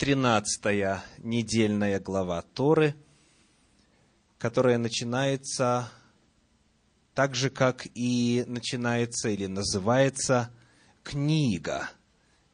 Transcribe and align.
тринадцатая 0.00 1.04
недельная 1.18 2.00
глава 2.00 2.40
Торы, 2.40 2.94
которая 4.38 4.78
начинается 4.78 5.92
так 7.12 7.34
же, 7.34 7.50
как 7.50 7.86
и 7.94 8.42
начинается 8.46 9.28
или 9.28 9.44
называется 9.44 10.50
книга, 11.02 11.90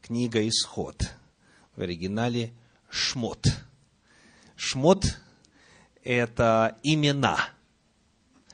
книга 0.03 0.45
Исход. 0.49 1.15
В 1.77 1.83
оригинале 1.83 2.53
Шмот. 2.91 3.47
Шмот– 4.57 5.05
это 6.03 6.77
имена. 6.83 7.51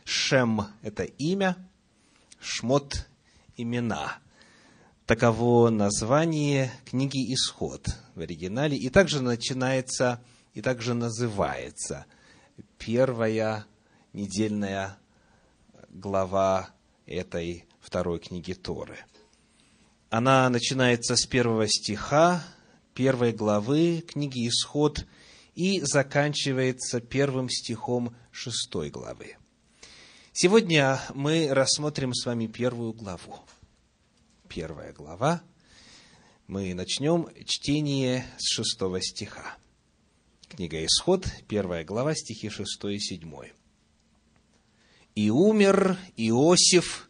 Шем– 0.05 0.67
это 0.83 1.05
имя, 1.05 1.57
Шмот– 2.41 3.07
имена. 3.57 4.19
Таково 5.13 5.69
название 5.69 6.73
книги 6.87 7.35
Исход 7.35 7.87
в 8.15 8.21
оригинале. 8.21 8.79
И 8.79 8.89
также 8.89 9.21
начинается, 9.21 10.25
и 10.55 10.63
также 10.63 10.95
называется 10.95 12.07
первая 12.79 13.67
недельная 14.15 14.97
глава 15.91 16.71
этой 17.05 17.67
второй 17.79 18.21
книги 18.21 18.55
Торы. 18.55 18.97
Она 20.09 20.49
начинается 20.49 21.15
с 21.15 21.27
первого 21.27 21.69
стиха 21.69 22.43
первой 22.95 23.33
главы 23.33 24.03
книги 24.09 24.49
Исход 24.49 25.05
и 25.55 25.83
заканчивается 25.83 27.03
первым 27.03 27.51
стихом 27.51 28.17
шестой 28.31 28.89
главы. 28.89 29.37
Сегодня 30.33 30.99
мы 31.13 31.49
рассмотрим 31.51 32.15
с 32.15 32.25
вами 32.25 32.47
первую 32.47 32.95
главу. 32.95 33.41
Первая 34.55 34.93
глава. 34.93 35.43
Мы 36.47 36.75
начнем 36.75 37.27
чтение 37.47 38.27
с 38.37 38.53
шестого 38.53 39.01
стиха. 39.01 39.57
Книга 40.51 40.85
Исход, 40.85 41.27
первая 41.49 41.85
глава, 41.85 42.15
стихи 42.15 42.51
шестой 42.51 42.97
и 42.97 43.01
седьмой. 43.01 43.55
«И 45.15 45.31
умер 45.31 45.97
Иосиф, 46.19 47.09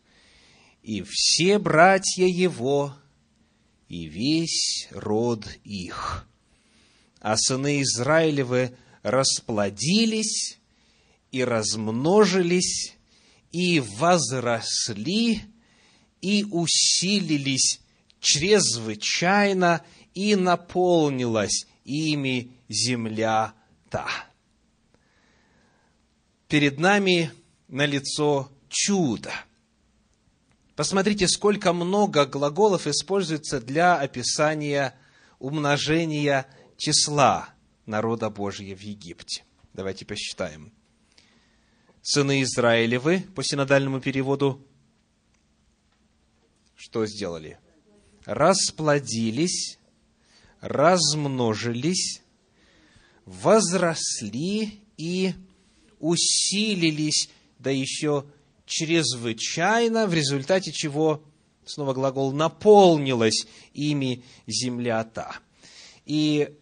и 0.85 1.03
все 1.05 1.59
братья 1.59 2.27
его, 2.27 2.95
и 3.89 4.05
весь 4.05 4.87
род 4.93 5.45
их. 5.65 6.29
А 7.19 7.37
сыны 7.37 7.83
Израилевы 7.83 8.77
расплодились 9.03 10.61
и 11.33 11.43
размножились, 11.43 12.95
и 13.51 13.81
возросли, 13.81 15.43
и 16.23 16.47
усилились 16.51 17.81
чрезвычайно, 18.21 19.85
и 20.15 20.37
наполнилась 20.37 21.67
ими 21.85 22.51
земля 22.69 23.55
та. 23.91 24.07
Перед 26.49 26.79
нами 26.79 27.31
на 27.69 27.87
лицо 27.87 28.51
чудо. 28.69 29.33
Посмотрите, 30.77 31.29
сколько 31.29 31.73
много 31.73 32.25
глаголов 32.27 32.87
используется 32.87 33.61
для 33.61 33.97
описания 33.97 34.95
умножения 35.39 36.47
числа 36.77 37.49
народа 37.85 38.31
Божьего 38.31 38.77
в 38.77 38.81
Египте. 38.83 39.45
Давайте 39.73 40.05
посчитаем 40.05 40.73
сыны 42.03 42.43
Израилевы, 42.43 43.21
по 43.35 43.43
синодальному 43.43 44.01
переводу, 44.01 44.67
что 46.83 47.07
сделали? 47.07 47.59
Расплодились, 48.25 49.79
размножились, 50.61 52.23
возросли 53.25 54.81
и 54.97 55.33
усилились, 56.01 57.31
да 57.61 57.71
еще 57.71 58.25
чрезвычайно, 58.67 60.09
в 60.09 60.15
результате 60.15 60.73
чего, 60.73 61.23
снова 61.65 61.95
глагол, 61.95 62.33
наполнилась 62.33 63.47
ими 63.75 64.25
земля 64.49 65.05
та. 65.05 65.37
И 66.05 66.53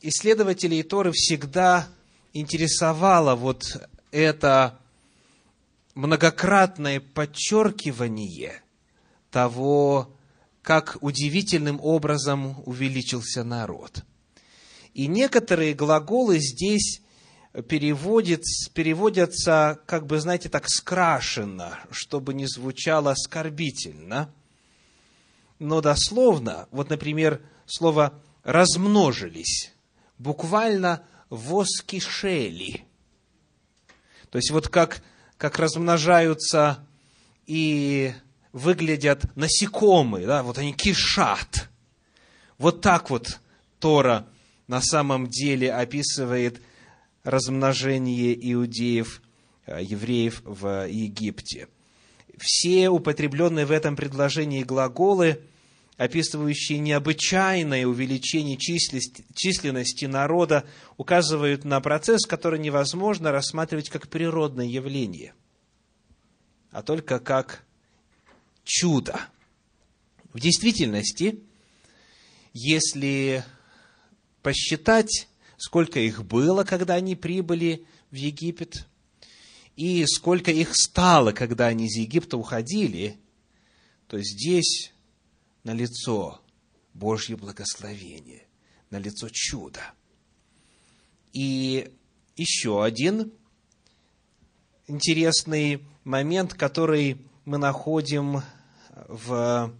исследователей 0.00 0.82
Торы 0.82 1.12
всегда 1.12 1.86
интересовало 2.32 3.36
вот 3.36 3.62
это 4.10 4.80
многократное 5.94 6.98
подчеркивание 6.98 8.64
того, 9.30 10.14
как 10.62 10.98
удивительным 11.00 11.80
образом 11.82 12.62
увеличился 12.66 13.44
народ. 13.44 14.04
И 14.92 15.06
некоторые 15.06 15.74
глаголы 15.74 16.38
здесь 16.38 17.00
переводит, 17.68 18.42
переводятся, 18.74 19.80
как 19.86 20.06
бы, 20.06 20.20
знаете, 20.20 20.48
так 20.48 20.68
скрашенно, 20.68 21.78
чтобы 21.90 22.34
не 22.34 22.46
звучало 22.46 23.12
оскорбительно. 23.12 24.32
Но 25.58 25.80
дословно, 25.80 26.68
вот, 26.70 26.90
например, 26.90 27.40
слово 27.66 28.20
«размножились», 28.42 29.72
буквально 30.18 31.04
«воскишели». 31.28 32.84
То 34.30 34.38
есть, 34.38 34.50
вот 34.50 34.68
как 34.68 35.02
как 35.40 35.58
размножаются 35.58 36.86
и 37.46 38.12
выглядят 38.52 39.24
насекомые, 39.36 40.26
да, 40.26 40.42
вот 40.42 40.58
они 40.58 40.72
кишат. 40.72 41.68
Вот 42.58 42.80
так 42.80 43.10
вот 43.10 43.40
Тора 43.78 44.26
на 44.66 44.80
самом 44.80 45.28
деле 45.28 45.72
описывает 45.72 46.60
размножение 47.24 48.36
иудеев, 48.52 49.22
э, 49.66 49.82
евреев 49.82 50.42
в 50.44 50.88
Египте. 50.88 51.68
Все 52.38 52.88
употребленные 52.88 53.66
в 53.66 53.70
этом 53.70 53.96
предложении 53.96 54.62
глаголы, 54.62 55.42
описывающие 55.96 56.78
необычайное 56.78 57.86
увеличение 57.86 58.56
численности 58.56 60.06
народа, 60.06 60.64
указывают 60.96 61.64
на 61.64 61.80
процесс, 61.80 62.24
который 62.26 62.58
невозможно 62.58 63.32
рассматривать 63.32 63.90
как 63.90 64.08
природное 64.08 64.64
явление, 64.64 65.34
а 66.70 66.82
только 66.82 67.18
как 67.18 67.64
чудо. 68.70 69.20
В 70.32 70.38
действительности, 70.38 71.40
если 72.52 73.44
посчитать, 74.42 75.28
сколько 75.56 75.98
их 75.98 76.24
было, 76.24 76.62
когда 76.62 76.94
они 76.94 77.16
прибыли 77.16 77.84
в 78.10 78.14
Египет, 78.14 78.86
и 79.76 80.06
сколько 80.06 80.52
их 80.52 80.76
стало, 80.76 81.32
когда 81.32 81.66
они 81.66 81.86
из 81.86 81.96
Египта 81.96 82.36
уходили, 82.36 83.18
то 84.06 84.20
здесь 84.22 84.92
на 85.64 85.72
лицо 85.72 86.40
Божье 86.94 87.36
благословение, 87.36 88.46
на 88.90 88.98
лицо 88.98 89.28
чудо. 89.32 89.80
И 91.32 91.92
еще 92.36 92.84
один 92.84 93.32
интересный 94.86 95.82
момент, 96.04 96.54
который 96.54 97.18
мы 97.44 97.58
находим 97.58 98.42
в, 99.08 99.72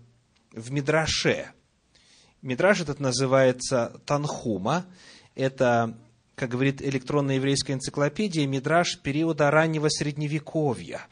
в 0.52 0.72
Мидраше. 0.72 1.52
Мидраш 2.42 2.80
этот 2.80 3.00
называется 3.00 4.00
Танхума. 4.06 4.86
Это, 5.34 5.96
как 6.34 6.50
говорит 6.50 6.82
электронная 6.82 7.36
еврейская 7.36 7.74
энциклопедия, 7.74 8.46
Мидраш 8.46 8.98
периода 9.00 9.50
раннего 9.50 9.88
Средневековья. 9.88 11.06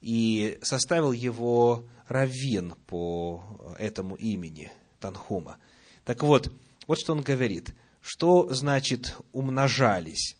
И 0.00 0.58
составил 0.62 1.12
его 1.12 1.84
Раввин 2.06 2.74
по 2.86 3.42
этому 3.78 4.14
имени 4.16 4.72
Танхума. 5.00 5.58
Так 6.04 6.22
вот, 6.22 6.52
вот 6.86 6.98
что 6.98 7.12
он 7.12 7.22
говорит. 7.22 7.74
Что 8.00 8.52
значит 8.54 9.16
умножались? 9.32 10.36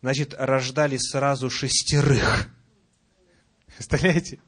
Значит, 0.00 0.34
рождали 0.36 0.96
сразу 0.96 1.48
шестерых. 1.50 2.48
Представляете? 3.76 4.40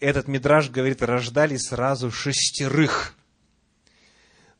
Этот 0.00 0.28
мидраж 0.28 0.70
говорит, 0.70 1.02
рождали 1.02 1.56
сразу 1.56 2.10
шестерых. 2.10 3.16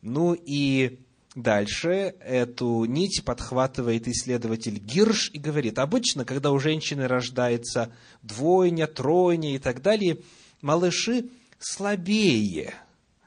Ну 0.03 0.35
и 0.35 0.99
дальше 1.35 2.17
эту 2.21 2.85
нить 2.85 3.23
подхватывает 3.25 4.09
исследователь 4.09 4.79
Гирш 4.79 5.31
и 5.33 5.39
говорит, 5.39 5.79
обычно, 5.79 6.25
когда 6.25 6.51
у 6.51 6.59
женщины 6.59 7.07
рождается 7.07 7.93
двойня, 8.23 8.89
тройня 8.89 9.55
и 9.55 9.59
так 9.59 9.81
далее, 9.81 10.19
малыши 10.61 11.29
слабее 11.61 12.75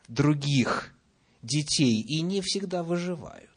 других 0.09 0.93
детей 1.41 2.01
и 2.01 2.21
не 2.21 2.41
всегда 2.41 2.83
выживают. 2.83 3.49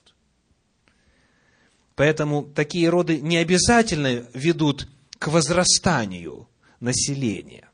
Поэтому 1.97 2.45
такие 2.45 2.89
роды 2.89 3.21
не 3.21 3.37
обязательно 3.37 4.27
ведут 4.33 4.89
к 5.19 5.29
возрастанию 5.29 6.49
населения. 6.81 7.69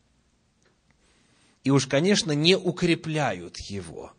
И 1.70 1.72
уж, 1.72 1.86
конечно, 1.86 2.32
не 2.32 2.56
укрепляют 2.56 3.56
его. 3.60 4.12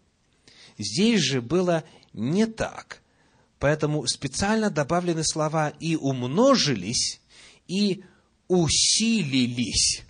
Здесь 0.77 1.19
же 1.19 1.41
было 1.41 1.83
не 2.13 2.45
так. 2.45 3.01
Поэтому 3.59 4.07
специально 4.07 4.69
добавлены 4.69 5.25
слова 5.25 5.67
«и 5.67 5.97
умножились», 5.97 7.19
и 7.67 8.05
«усилились». 8.47 10.03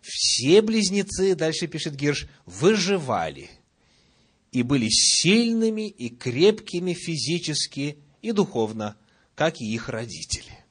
Все 0.00 0.62
близнецы, 0.62 1.34
дальше 1.34 1.66
пишет 1.66 1.94
Гирш, 1.94 2.26
выживали 2.46 3.50
и 4.50 4.62
были 4.62 4.88
сильными 4.88 5.86
и 5.90 6.08
крепкими 6.08 6.94
физически 6.94 7.98
и 8.22 8.32
духовно, 8.32 8.96
как 9.34 9.60
и 9.60 9.66
их 9.66 9.90
родители. 9.90 10.64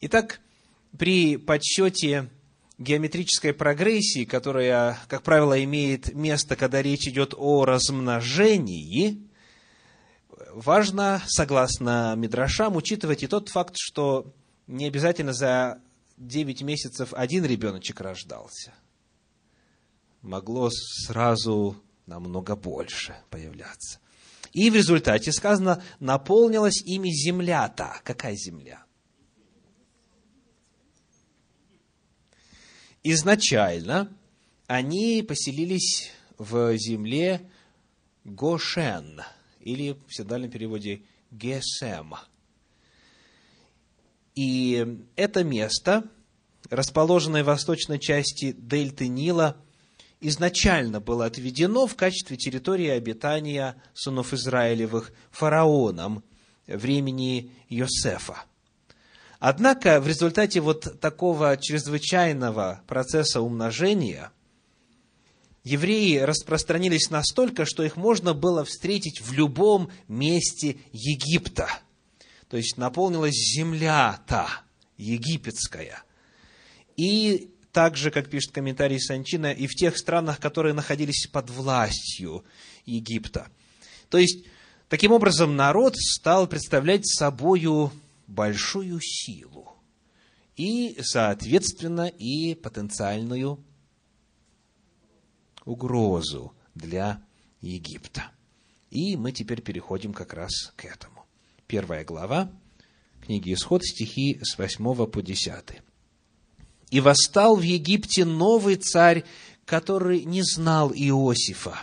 Итак, 0.00 0.40
при 0.96 1.38
подсчете 1.38 2.30
геометрической 2.82 3.52
прогрессии, 3.52 4.24
которая, 4.24 4.98
как 5.08 5.22
правило, 5.22 5.62
имеет 5.64 6.14
место, 6.14 6.56
когда 6.56 6.82
речь 6.82 7.06
идет 7.06 7.34
о 7.36 7.64
размножении, 7.64 9.22
важно, 10.52 11.22
согласно 11.26 12.14
Мидрашам, 12.16 12.76
учитывать 12.76 13.22
и 13.22 13.26
тот 13.26 13.48
факт, 13.48 13.74
что 13.76 14.32
не 14.66 14.86
обязательно 14.86 15.32
за 15.32 15.80
9 16.16 16.62
месяцев 16.62 17.12
один 17.14 17.44
ребеночек 17.44 18.00
рождался. 18.00 18.72
Могло 20.20 20.70
сразу 20.70 21.76
намного 22.06 22.54
больше 22.54 23.16
появляться. 23.30 23.98
И 24.52 24.70
в 24.70 24.74
результате 24.74 25.32
сказано, 25.32 25.82
наполнилась 25.98 26.82
ими 26.82 27.08
земля-то. 27.08 28.00
Какая 28.04 28.36
земля? 28.36 28.81
Изначально 33.02 34.12
они 34.66 35.24
поселились 35.26 36.12
в 36.38 36.76
земле 36.76 37.40
Гошен, 38.24 39.22
или 39.60 39.96
в 40.06 40.14
синодальном 40.14 40.50
переводе 40.50 41.02
Гесем. 41.30 42.14
И 44.34 45.04
это 45.16 45.44
место, 45.44 46.04
расположенное 46.70 47.42
в 47.42 47.46
восточной 47.46 47.98
части 47.98 48.52
дельты 48.52 49.08
Нила, 49.08 49.56
изначально 50.20 51.00
было 51.00 51.26
отведено 51.26 51.86
в 51.86 51.96
качестве 51.96 52.36
территории 52.36 52.88
обитания 52.88 53.82
сынов 53.94 54.32
Израилевых 54.32 55.12
фараоном 55.30 56.22
времени 56.66 57.50
Йосефа. 57.68 58.44
Однако 59.44 60.00
в 60.00 60.06
результате 60.06 60.60
вот 60.60 61.00
такого 61.00 61.56
чрезвычайного 61.56 62.80
процесса 62.86 63.40
умножения 63.40 64.30
евреи 65.64 66.18
распространились 66.18 67.10
настолько, 67.10 67.64
что 67.64 67.82
их 67.82 67.96
можно 67.96 68.34
было 68.34 68.64
встретить 68.64 69.20
в 69.20 69.32
любом 69.32 69.90
месте 70.06 70.76
Египта. 70.92 71.68
То 72.50 72.56
есть 72.56 72.76
наполнилась 72.76 73.34
земля-то, 73.34 74.46
египетская. 74.96 76.04
И 76.96 77.50
также, 77.72 78.12
как 78.12 78.30
пишет 78.30 78.52
комментарий 78.52 79.00
Санчина, 79.00 79.50
и 79.50 79.66
в 79.66 79.74
тех 79.74 79.98
странах, 79.98 80.38
которые 80.38 80.72
находились 80.72 81.26
под 81.26 81.50
властью 81.50 82.44
Египта. 82.86 83.48
То 84.08 84.18
есть, 84.18 84.44
таким 84.88 85.10
образом, 85.10 85.56
народ 85.56 85.96
стал 85.96 86.46
представлять 86.46 87.08
собою 87.08 87.90
большую 88.32 89.00
силу 89.00 89.76
и, 90.56 90.98
соответственно, 91.02 92.06
и 92.06 92.54
потенциальную 92.54 93.62
угрозу 95.64 96.54
для 96.74 97.22
Египта. 97.60 98.30
И 98.90 99.16
мы 99.16 99.32
теперь 99.32 99.60
переходим 99.60 100.12
как 100.12 100.34
раз 100.34 100.72
к 100.76 100.84
этому. 100.84 101.26
Первая 101.66 102.04
глава 102.04 102.50
книги 103.20 103.52
Исход, 103.52 103.84
стихи 103.84 104.40
с 104.42 104.58
8 104.58 105.06
по 105.06 105.22
10. 105.22 105.80
«И 106.90 107.00
восстал 107.00 107.56
в 107.56 107.62
Египте 107.62 108.24
новый 108.24 108.76
царь, 108.76 109.24
который 109.64 110.24
не 110.24 110.42
знал 110.42 110.92
Иосифа, 110.92 111.78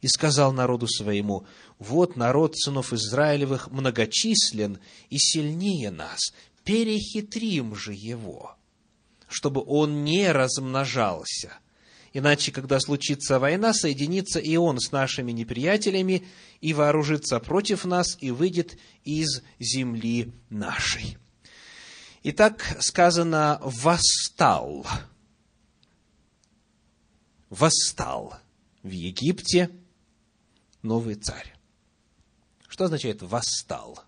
и 0.00 0.08
сказал 0.08 0.52
народу 0.52 0.86
своему, 0.86 1.46
вот 1.78 2.16
народ 2.16 2.56
сынов 2.56 2.92
Израилевых 2.92 3.70
многочислен 3.70 4.78
и 5.10 5.18
сильнее 5.18 5.90
нас, 5.90 6.32
перехитрим 6.64 7.74
же 7.74 7.94
его, 7.94 8.56
чтобы 9.28 9.62
он 9.64 10.04
не 10.04 10.30
размножался. 10.32 11.54
Иначе, 12.12 12.52
когда 12.52 12.80
случится 12.80 13.38
война, 13.38 13.72
соединится 13.72 14.40
и 14.40 14.56
он 14.56 14.80
с 14.80 14.92
нашими 14.92 15.30
неприятелями 15.30 16.26
и 16.60 16.72
вооружится 16.72 17.38
против 17.38 17.84
нас 17.84 18.16
и 18.20 18.30
выйдет 18.30 18.78
из 19.04 19.42
земли 19.58 20.32
нашей. 20.50 21.18
Итак, 22.22 22.76
сказано 22.80 23.60
«восстал». 23.62 24.86
Восстал 27.50 28.34
в 28.82 28.90
Египте 28.90 29.70
новый 30.82 31.14
царь. 31.14 31.57
Что 32.78 32.84
означает 32.84 33.22
«восстал»? 33.22 33.98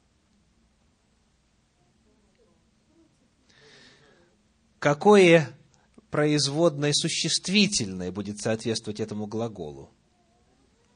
Какое 4.78 5.52
производное 6.12 6.92
существительное 6.92 8.12
будет 8.12 8.38
соответствовать 8.38 9.00
этому 9.00 9.26
глаголу? 9.26 9.90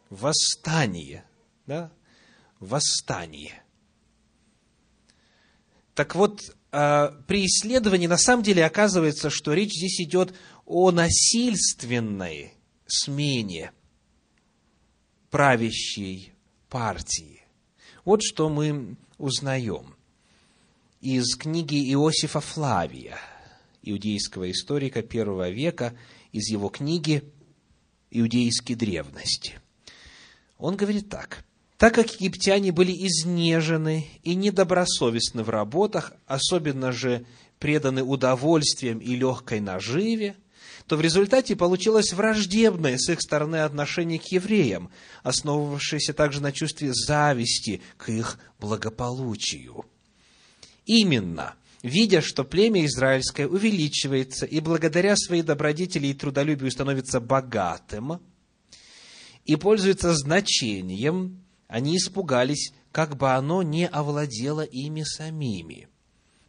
Восстание. 0.09 1.25
Да? 1.67 1.91
Восстание. 2.61 3.61
Так 5.97 6.15
вот, 6.15 6.43
а, 6.71 7.09
при 7.27 7.45
исследовании 7.45 8.07
на 8.07 8.19
самом 8.19 8.45
деле 8.45 8.65
оказывается, 8.65 9.31
что 9.31 9.53
речь 9.53 9.73
здесь 9.73 10.01
идет 10.01 10.33
о 10.65 10.93
насильственной 10.93 12.55
смене 12.87 13.73
правящей 15.29 16.35
партии. 16.69 17.44
Вот 18.05 18.23
что 18.23 18.51
мы 18.51 18.97
узнаем 19.17 19.95
из 21.01 21.37
книги 21.37 21.91
Иосифа 21.91 22.41
Флавия, 22.41 23.19
иудейского 23.83 24.51
историка 24.51 25.03
первого 25.03 25.49
века, 25.49 25.97
из 26.31 26.51
его 26.51 26.69
книги 26.69 27.23
«Иудейские 28.11 28.77
древности». 28.77 29.55
Он 30.59 30.77
говорит 30.77 31.09
так. 31.09 31.45
«Так 31.79 31.95
как 31.95 32.21
египтяне 32.21 32.73
были 32.73 32.93
изнежены 32.93 34.07
и 34.23 34.35
недобросовестны 34.35 35.43
в 35.43 35.49
работах, 35.49 36.13
особенно 36.27 36.93
же 36.93 37.25
преданы 37.59 38.03
удовольствиям 38.03 38.99
и 38.99 39.17
легкой 39.17 39.61
наживе, 39.61 40.37
то 40.87 40.97
в 40.97 41.01
результате 41.01 41.57
получилось 41.57 42.13
враждебное 42.13 42.99
с 42.99 43.09
их 43.09 43.21
стороны 43.21 43.57
отношение 43.57 44.19
к 44.19 44.27
евреям, 44.27 44.91
основывавшееся 45.23 46.13
также 46.13 46.43
на 46.43 46.53
чувстве 46.53 46.93
зависти 46.93 47.81
к 47.97 48.11
их 48.11 48.39
благополучию. 48.61 49.87
Именно, 50.85 51.55
видя, 51.83 52.21
что 52.21 52.45
племя 52.45 52.85
израильское 52.85 53.47
увеличивается 53.47 54.45
и 54.45 54.61
благодаря 54.61 55.17
своей 55.17 55.43
добродетели 55.43 56.09
и 56.09 56.15
трудолюбию 56.15 56.71
становится 56.71 57.21
богатым 57.21 58.21
и 59.47 59.57
пользуется 59.57 60.15
значением, 60.15 61.43
они 61.67 61.97
испугались, 61.97 62.75
как 62.93 63.17
бы 63.17 63.31
оно 63.31 63.63
не 63.63 63.89
овладело 63.89 64.63
ими 64.63 65.03
самими– 65.03 65.89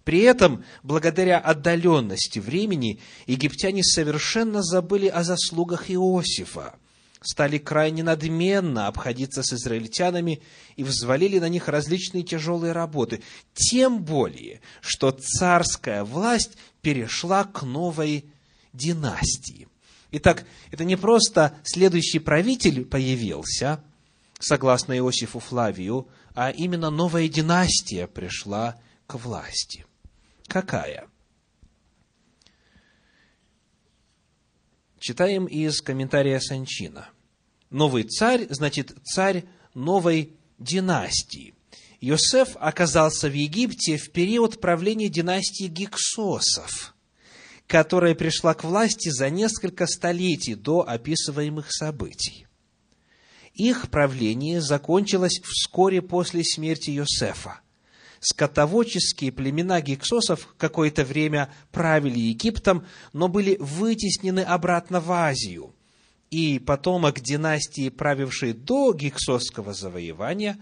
при 0.06 0.20
этом, 0.22 0.64
благодаря 0.84 1.40
отдаленности 1.40 2.38
времени, 2.38 3.00
египтяне 3.26 3.84
совершенно 3.84 4.62
забыли 4.62 5.08
о 5.08 5.24
заслугах 5.24 5.90
Иосифа, 5.90 6.76
стали 7.22 7.58
крайне 7.58 8.04
надменно 8.04 8.86
обходиться 8.86 9.42
с 9.42 9.52
израильтянами 9.54 10.44
и 10.76 10.84
взвалили 10.84 11.40
на 11.40 11.50
них 11.50 11.68
различные 11.68 12.22
тяжелые 12.22 12.72
работы. 12.72 13.24
Тем 13.56 14.04
более, 14.04 14.62
что 14.80 15.10
царская 15.10 16.04
власть 16.04 16.52
перешла 16.84 17.44
к 17.44 17.64
новой 17.64 18.26
династии. 18.74 19.68
Итак, 20.12 20.46
это 20.70 20.86
не 20.86 20.98
просто 20.98 21.56
следующий 21.64 22.20
правитель 22.20 22.86
появился, 22.86 23.84
согласно 24.40 24.96
Иосифу 24.96 25.40
Флавию, 25.40 26.08
а 26.36 26.52
именно 26.52 26.92
новая 26.92 27.28
династия 27.28 28.06
пришла 28.06 28.76
к 29.08 29.16
власти– 29.16 29.84
какая? 30.48 31.08
Читаем 35.00 35.46
из 35.46 35.82
комментария 35.82 36.40
Санчина. 36.40 37.10
Новый 37.70 38.04
царь, 38.04 38.48
значит, 38.50 38.96
царь 39.04 39.46
новой 39.74 40.34
династии. 40.58 41.54
Йосеф 42.00 42.56
оказался 42.60 43.30
в 43.30 43.34
Египте 43.34 43.98
в 43.98 44.12
период 44.12 44.60
правления 44.60 45.10
династии 45.10 45.68
Гиксосов, 45.68 46.96
которая 47.68 48.16
пришла 48.16 48.54
к 48.54 48.64
власти 48.64 49.10
за 49.10 49.30
несколько 49.30 49.88
столетий 49.88 50.56
до 50.56 50.88
описываемых 50.88 51.72
событий. 51.72 52.48
Их 53.54 53.90
правление 53.90 54.62
закончилось 54.62 55.40
вскоре 55.44 56.02
после 56.02 56.44
смерти 56.44 56.92
Йосефа. 56.92 57.62
Скотоводческие 58.20 59.32
племена 59.32 59.82
гиксосов 59.82 60.54
какое-то 60.58 61.04
время 61.04 61.50
правили 61.72 62.20
Египтом, 62.20 62.86
но 63.14 63.28
были 63.28 63.58
вытеснены 63.60 64.42
обратно 64.42 65.00
в 65.00 65.12
Азию. 65.12 65.74
И 66.32 66.60
потомок 66.60 67.20
династии, 67.20 67.90
правившей 67.90 68.54
до 68.54 68.94
гиксосского 68.94 69.74
завоевания, 69.74 70.58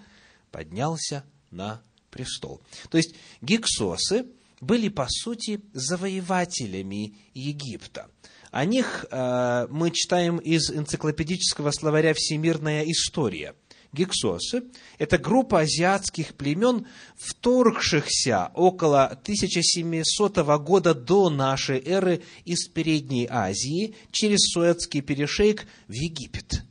поднялся 0.51 1.23
на 1.51 1.81
престол. 2.09 2.61
То 2.89 2.97
есть 2.97 3.15
гиксосы 3.41 4.25
были, 4.61 4.89
по 4.89 5.07
сути, 5.09 5.61
завоевателями 5.73 7.15
Египта. 7.33 8.09
О 8.51 8.65
них 8.65 9.05
э, 9.09 9.67
мы 9.71 9.89
читаем 9.91 10.37
из 10.37 10.69
энциклопедического 10.69 11.71
словаря 11.71 12.13
«Всемирная 12.13 12.83
история». 12.83 13.55
Гексосы– 13.93 14.63
это 14.97 15.19
группа 15.19 15.61
азиатских 15.61 16.33
племен, 16.33 16.87
вторгшихся 17.15 18.51
около 18.55 19.05
1700 19.05 20.37
года 20.59 20.95
до 20.95 21.29
нашей 21.29 21.79
эры 21.79 22.23
из 22.43 22.67
Передней 22.67 23.27
Азии 23.29 23.95
через 24.11 24.51
Суэцкий 24.51 25.01
перешейк 25.01 25.67
в 25.87 25.93
Египет 25.93 26.63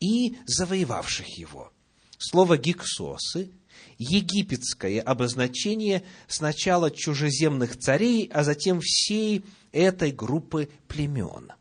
и 0.00 0.36
завоевавших 0.46 1.38
его. 1.38 1.72
Слово 2.18 2.58
«гексосы» 2.58 3.52
египетское 3.96 5.00
обозначение 5.00 6.02
сначала 6.26 6.90
чужеземных 6.90 7.78
царей, 7.78 8.28
а 8.32 8.42
затем 8.42 8.80
всей 8.80 9.44
этой 9.70 10.10
группы 10.10 10.68
племен. 10.88 11.52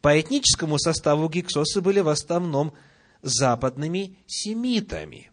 По 0.00 0.20
этническому 0.20 0.78
составу 0.78 1.28
гиксосы 1.28 1.80
были 1.80 2.00
в 2.00 2.08
основном 2.08 2.74
западными 3.22 4.16
семитами. 4.26 5.30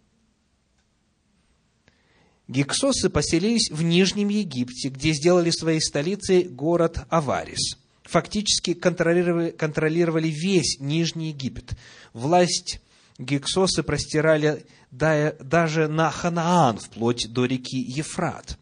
Гиксосы 2.47 3.09
поселились 3.09 3.71
в 3.71 3.83
Нижнем 3.83 4.29
Египте, 4.29 4.89
где 4.89 5.13
сделали 5.13 5.49
своей 5.49 5.79
столицей 5.79 6.43
город 6.43 7.05
Аварис. 7.09 7.77
Фактически 8.03 8.73
контролировали, 8.73 9.51
контролировали 9.51 10.27
весь 10.27 10.79
Нижний 10.79 11.29
Египет. 11.29 11.71
Власть 12.11 12.81
гиксосы 13.17 13.81
простирали 13.81 14.65
даже 14.91 15.87
на 15.87 16.11
Ханаан, 16.11 16.79
вплоть 16.79 17.31
до 17.31 17.45
реки 17.45 17.77
Ефрат. 17.77 18.59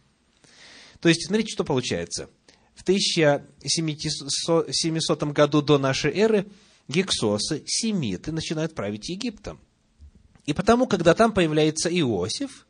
То 0.99 1.09
есть, 1.09 1.25
смотрите, 1.25 1.51
что 1.51 1.63
получается– 1.63 2.29
в 2.81 2.83
1700 2.83 5.23
году 5.25 5.61
до 5.61 5.77
нашей 5.77 6.17
эры 6.17 6.47
гексосы, 6.91 7.63
семиты, 7.65 8.31
начинают 8.31 8.75
править 8.75 9.09
Египтом. 9.09 9.59
И 10.45 10.53
потому, 10.53 10.87
когда 10.87 11.13
там 11.13 11.33
появляется 11.33 11.89
Иосиф, 11.89 12.67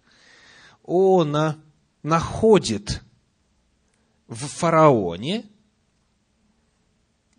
он 0.83 1.35
находит 2.03 3.01
в 4.27 4.47
фараоне 4.47 5.45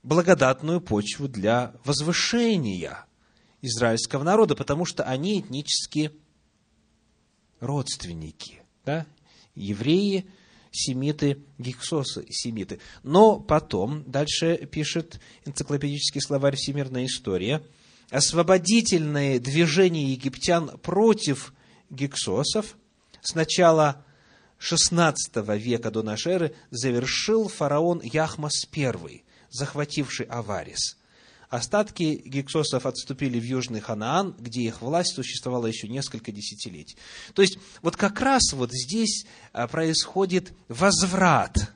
благодатную 0.03 0.81
почву 0.81 1.29
для 1.29 1.75
возвышения 1.85 3.07
израильского 3.61 4.25
народа, 4.25 4.57
потому 4.57 4.85
что 4.85 5.05
они 5.05 5.41
этнически 5.41 6.11
родственники. 7.61 8.63
Да? 8.85 9.07
Евреи– 9.55 10.27
семиты, 10.73 11.39
гиксосы 11.59 12.27
семиты. 12.31 12.81
Но 13.03 13.39
потом, 13.39 14.05
дальше 14.11 14.57
пишет 14.67 15.21
энциклопедический 15.45 16.21
словарь 16.21 16.57
«Всемирная 16.57 17.07
история», 17.07 17.63
освободительное 18.11 19.39
движение 19.39 20.13
египтян 20.13 20.79
против 20.79 21.55
гиксосов 21.91 22.77
с 23.21 23.35
начала 23.35 24.05
XVI 24.59 25.15
века 25.59 25.91
до 25.91 26.03
нашей 26.03 26.33
эры 26.33 26.55
завершил 26.71 27.49
фараон 27.49 28.01
Яхмас 28.03 28.67
I, 28.75 29.23
захвативший 29.51 30.27
Аварис– 30.27 30.97
Остатки 31.53 32.23
гиксосов 32.25 32.87
отступили 32.87 33.39
в 33.39 33.45
Южный 33.45 33.81
Ханаан, 33.81 34.35
где 34.39 34.63
их 34.63 34.81
власть 34.81 35.15
существовала 35.15 35.67
еще 35.67 35.87
несколько 35.87 36.33
десятилетий. 36.33 36.97
То 37.35 37.43
есть, 37.43 37.59
вот 37.83 37.95
как 37.95 38.23
раз 38.23 38.55
вот 38.55 38.73
здесь 38.73 39.27
а, 39.53 39.69
происходит 39.69 40.55
возврат 40.69 41.75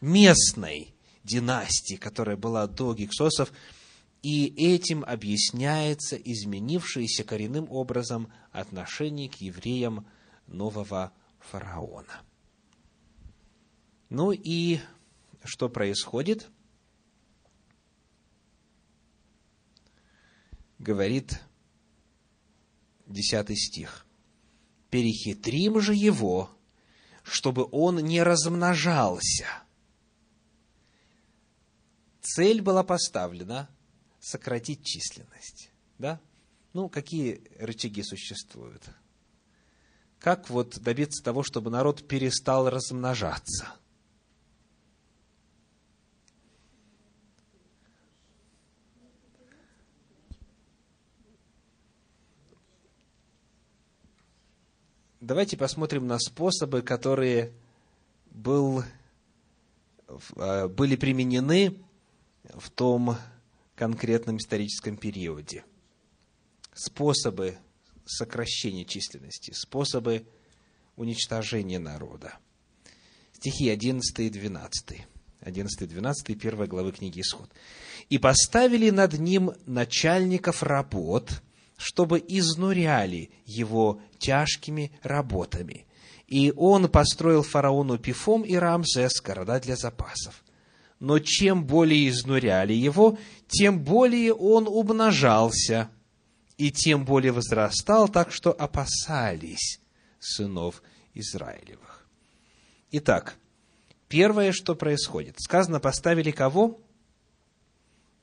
местной 0.00 0.92
династии, 1.22 1.94
которая 1.94 2.36
была 2.36 2.66
до 2.66 2.94
гиксосов, 2.94 3.52
и 4.22 4.46
этим 4.56 5.04
объясняется 5.04 6.16
изменившееся 6.16 7.22
коренным 7.22 7.70
образом 7.70 8.28
отношение 8.50 9.28
к 9.28 9.36
евреям 9.36 10.04
нового 10.48 11.12
фараона. 11.38 12.22
Ну 14.08 14.32
и 14.32 14.80
что 15.44 15.68
происходит? 15.68 16.48
Говорит 20.78 21.40
десятый 23.06 23.56
стих. 23.56 24.06
«Перехитрим 24.90 25.80
же 25.80 25.94
его, 25.94 26.50
чтобы 27.22 27.68
он 27.70 27.98
не 27.98 28.22
размножался». 28.22 29.46
Цель 32.22 32.62
была 32.62 32.82
поставлена 32.84 33.68
сократить 34.20 34.84
численность. 34.84 35.70
Да? 35.98 36.20
Ну, 36.72 36.88
какие 36.88 37.42
рычаги 37.58 38.02
существуют? 38.02 38.84
Как 40.18 40.50
вот 40.50 40.78
добиться 40.80 41.22
того, 41.22 41.42
чтобы 41.42 41.70
народ 41.70 42.06
перестал 42.06 42.68
размножаться– 42.68 43.74
давайте 55.28 55.58
посмотрим 55.58 56.06
на 56.06 56.18
способы, 56.18 56.80
которые 56.80 57.52
был, 58.30 58.82
а, 60.36 60.68
были 60.68 60.96
применены 60.96 61.76
в 62.54 62.70
том 62.70 63.14
конкретном 63.74 64.38
историческом 64.38 64.96
периоде. 64.96 65.64
Способы 66.72 67.58
сокращения 68.06 68.86
численности, 68.86 69.52
способы 69.52 70.26
уничтожения 70.96 71.78
народа. 71.78 72.38
Стихи 73.34 73.68
11 73.68 74.20
и 74.20 74.30
12. 74.30 75.06
11 75.42 75.82
и 75.82 75.86
12 75.86 76.30
1 76.30 76.66
главы 76.66 76.92
книги 76.92 77.20
Исход. 77.20 77.50
«И 78.08 78.16
поставили 78.16 78.88
над 78.88 79.12
ним 79.18 79.52
начальников 79.66 80.62
работ, 80.62 81.42
чтобы 81.78 82.22
изнуряли 82.26 83.30
его 83.46 84.02
тяжкими 84.18 84.92
работами. 85.02 85.86
И 86.26 86.52
он 86.56 86.90
построил 86.90 87.42
фараону 87.42 87.98
Пифом 87.98 88.42
и 88.42 88.56
Рамзес 88.56 89.22
города 89.22 89.58
для 89.60 89.76
запасов. 89.76 90.44
Но 90.98 91.20
чем 91.20 91.64
более 91.64 92.08
изнуряли 92.08 92.72
его, 92.74 93.16
тем 93.46 93.82
более 93.82 94.34
он 94.34 94.66
умножался, 94.66 95.88
и 96.58 96.72
тем 96.72 97.04
более 97.04 97.30
возрастал, 97.30 98.08
так 98.08 98.32
что 98.32 98.50
опасались 98.50 99.80
сынов 100.18 100.82
Израилевых. 101.14 102.08
Итак, 102.90 103.36
первое, 104.08 104.50
что 104.50 104.74
происходит. 104.74 105.36
Сказано, 105.38 105.78
поставили 105.78 106.32
кого? 106.32 106.80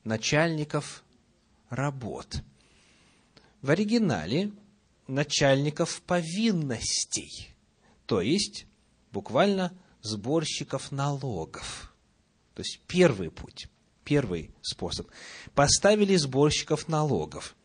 Начальников 0.04 1.02
работ– 1.70 2.42
в 3.66 3.70
оригинале 3.70 4.52
начальников 5.08 6.00
повинностей, 6.02 7.52
то 8.06 8.20
есть 8.20 8.66
буквально 9.10 9.76
сборщиков 10.02 10.92
налогов. 10.92 11.92
То 12.54 12.62
есть 12.62 12.80
первый 12.86 13.28
путь, 13.28 13.66
первый 14.04 14.52
способ. 14.62 15.08
Поставили 15.56 16.14
сборщиков 16.14 16.86
налогов. 16.86 17.56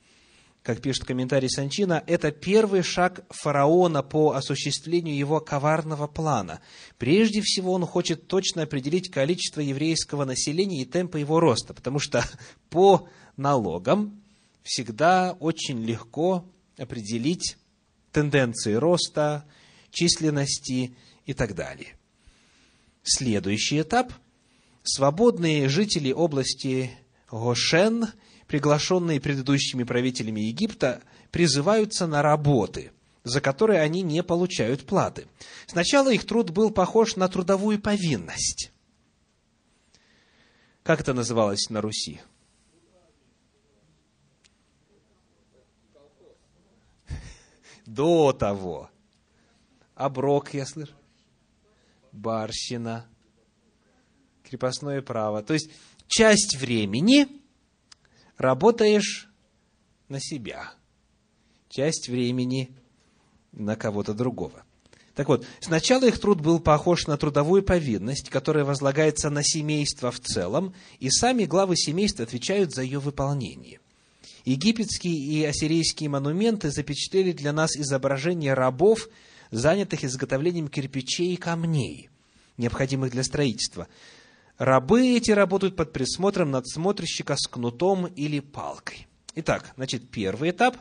Как 0.64 0.82
пишет 0.82 1.06
комментарий 1.06 1.50
Санчина, 1.50 2.04
это 2.08 2.32
первый 2.32 2.82
шаг 2.82 3.24
фараона 3.30 4.02
по 4.02 4.32
осуществлению 4.32 5.16
его 5.16 5.40
коварного 5.40 6.08
плана. 6.08 6.62
Прежде 6.98 7.42
всего, 7.42 7.74
он 7.74 7.86
хочет 7.86 8.28
точно 8.28 8.64
определить 8.64 9.12
количество 9.12 9.62
еврейского 9.62 10.26
населения 10.26 10.82
и 10.82 10.86
темпы 10.86 11.20
его 11.20 11.40
роста, 11.40 11.76
потому 11.76 12.00
что 12.00 12.24
по 12.72 13.08
налогам 13.38 14.21
всегда 14.64 15.36
очень 15.40 15.84
легко 15.84 16.46
определить 16.78 17.58
тенденции 18.12 18.74
роста, 18.74 19.46
численности 19.92 20.96
и 21.26 21.34
так 21.34 21.56
далее. 21.56 21.96
Следующий 23.04 23.82
этап. 23.82 24.14
Свободные 24.84 25.70
жители 25.70 26.12
области 26.12 26.92
Гошен 27.30 28.08
приглашенные 28.52 29.22
предыдущими 29.22 29.86
правителями 29.86 30.42
Египта, 30.42 31.02
призываются 31.32 32.06
на 32.06 32.22
работы, 32.22 32.92
за 33.24 33.40
которые 33.40 33.80
они 33.80 34.02
не 34.02 34.24
получают 34.24 34.86
платы. 34.86 35.26
Сначала 35.68 36.12
их 36.12 36.26
труд 36.26 36.50
был 36.50 36.70
похож 36.70 37.16
на 37.16 37.30
трудовую 37.30 37.80
повинность. 37.80 38.74
Как 40.84 41.00
это 41.00 41.14
называлось 41.14 41.70
на 41.70 41.80
Руси? 41.80 42.20
До 47.92 48.32
того. 48.32 48.90
Оброк, 49.96 50.54
я 50.54 50.66
слышу. 50.66 50.94
Барщина. 52.14 53.06
Крепостное 54.44 55.02
право. 55.02 55.44
То 55.44 55.54
есть, 55.54 55.72
часть 56.08 56.56
времени 56.56 57.28
работаешь 58.38 59.30
на 60.08 60.22
себя. 60.22 60.74
Часть 61.68 62.08
времени 62.08 62.74
на 63.52 63.76
кого-то 63.76 64.14
другого. 64.14 64.64
Так 65.14 65.28
вот, 65.28 65.46
сначала 65.60 66.06
их 66.06 66.18
труд 66.18 66.40
был 66.40 66.62
похож 66.62 67.08
на 67.08 67.18
трудовую 67.18 67.62
повинность, 67.62 68.30
которая 68.30 68.64
возлагается 68.64 69.30
на 69.30 69.44
семейство 69.44 70.12
в 70.12 70.22
целом, 70.22 70.74
и 71.00 71.10
сами 71.10 71.44
главы 71.44 71.76
семейства 71.76 72.24
отвечают 72.24 72.74
за 72.74 72.84
ее 72.84 73.00
выполнение. 73.00 73.82
Египетские 74.46 75.16
и 75.16 75.46
ассирийские 75.46 76.10
монументы 76.10 76.72
запечатлели 76.72 77.32
для 77.32 77.54
нас 77.54 77.76
изображения 77.76 78.54
рабов, 78.54 79.08
занятых 79.52 80.04
изготовлением 80.04 80.68
кирпичей 80.68 81.34
и 81.34 81.38
камней, 81.38 82.10
необходимых 82.58 83.12
для 83.12 83.24
строительства. 83.24 83.88
Рабы 84.58 85.16
эти 85.16 85.32
работают 85.32 85.76
под 85.76 85.94
присмотром 85.94 86.52
надсмотрщика 86.52 87.36
с 87.36 87.48
кнутом 87.48 88.08
или 88.08 88.40
палкой. 88.40 89.08
Итак, 89.36 89.74
значит, 89.76 90.10
первый 90.10 90.52
этап 90.52 90.78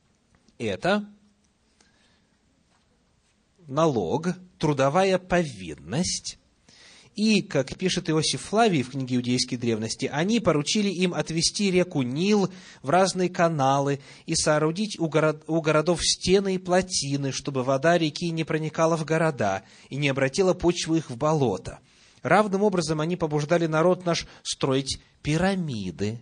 –это 0.58 1.08
налог, 3.66 4.28
трудовая 4.58 5.18
повинность. 5.18 6.39
И, 7.16 7.42
как 7.42 7.76
пишет 7.76 8.08
Иосиф 8.08 8.40
Флавий 8.42 8.82
в 8.82 8.90
книге 8.90 9.16
«Иудейской 9.16 9.58
древности», 9.58 10.08
они 10.10 10.38
поручили 10.38 10.88
им 10.88 11.12
отвести 11.12 11.70
реку 11.70 12.02
Нил 12.02 12.50
в 12.82 12.90
разные 12.90 13.28
каналы 13.28 14.00
и 14.26 14.36
соорудить 14.36 14.98
у, 14.98 15.08
город, 15.08 15.42
у 15.48 15.60
городов 15.60 16.00
стены 16.02 16.54
и 16.54 16.58
плотины, 16.58 17.32
чтобы 17.32 17.64
вода 17.64 17.98
реки 17.98 18.30
не 18.30 18.44
проникала 18.44 18.96
в 18.96 19.04
города 19.04 19.64
и 19.88 19.96
не 19.96 20.08
обратила 20.08 20.54
почву 20.54 20.94
их 20.94 21.10
в 21.10 21.16
болото. 21.16 21.80
Равным 22.22 22.62
образом 22.62 23.00
они 23.00 23.16
побуждали 23.16 23.66
народ 23.66 24.06
наш 24.06 24.26
строить 24.42 25.00
пирамиды, 25.22 26.20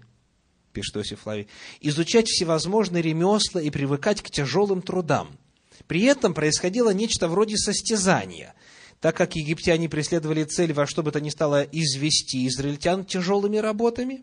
пишет 0.73 0.97
Иосиф 0.97 1.21
Флавий, 1.21 1.49
изучать 1.81 2.29
всевозможные 2.29 3.03
ремесла 3.03 3.61
и 3.61 3.69
привыкать 3.71 4.23
к 4.23 4.31
тяжелым 4.31 4.81
трудам– 4.81 5.29
при 5.87 6.03
этом 6.03 6.35
происходило 6.35 6.91
нечто 6.91 7.29
вроде 7.29 7.57
состязания, 7.57 8.55
так 9.01 9.17
как 9.17 9.37
египтяне 9.37 9.89
преследовали 9.89 10.45
цель 10.45 10.73
во 10.73 10.87
что 10.87 11.03
бы 11.03 11.13
то 11.13 11.21
ни 11.21 11.31
стало 11.31 11.63
извести 11.63 12.47
израильтян 12.49 13.05
тяжелыми 13.05 13.59
работами, 13.59 14.23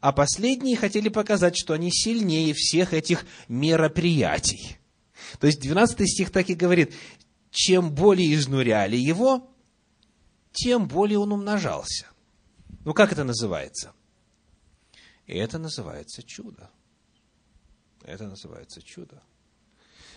а 0.00 0.12
последние 0.12 0.76
хотели 0.76 1.08
показать, 1.08 1.56
что 1.56 1.74
они 1.74 1.90
сильнее 1.90 2.54
всех 2.54 2.92
этих 2.92 3.26
мероприятий. 3.48 4.78
То 5.38 5.46
есть 5.46 5.60
12 5.60 6.08
стих 6.08 6.30
так 6.30 6.48
и 6.50 6.54
говорит, 6.54 6.94
чем 7.50 7.94
более 7.94 8.34
изнуряли 8.34 8.96
его, 8.96 9.50
тем 10.52 10.88
более 10.88 11.18
он 11.18 11.32
умножался. 11.32 12.06
Ну 12.84 12.94
как 12.94 13.12
это 13.12 13.24
называется? 13.24 13.92
Это 15.26 15.58
называется 15.58 16.22
чудо. 16.22 16.70
Это 18.04 18.26
называется 18.28 18.80
чудо. 18.82 19.22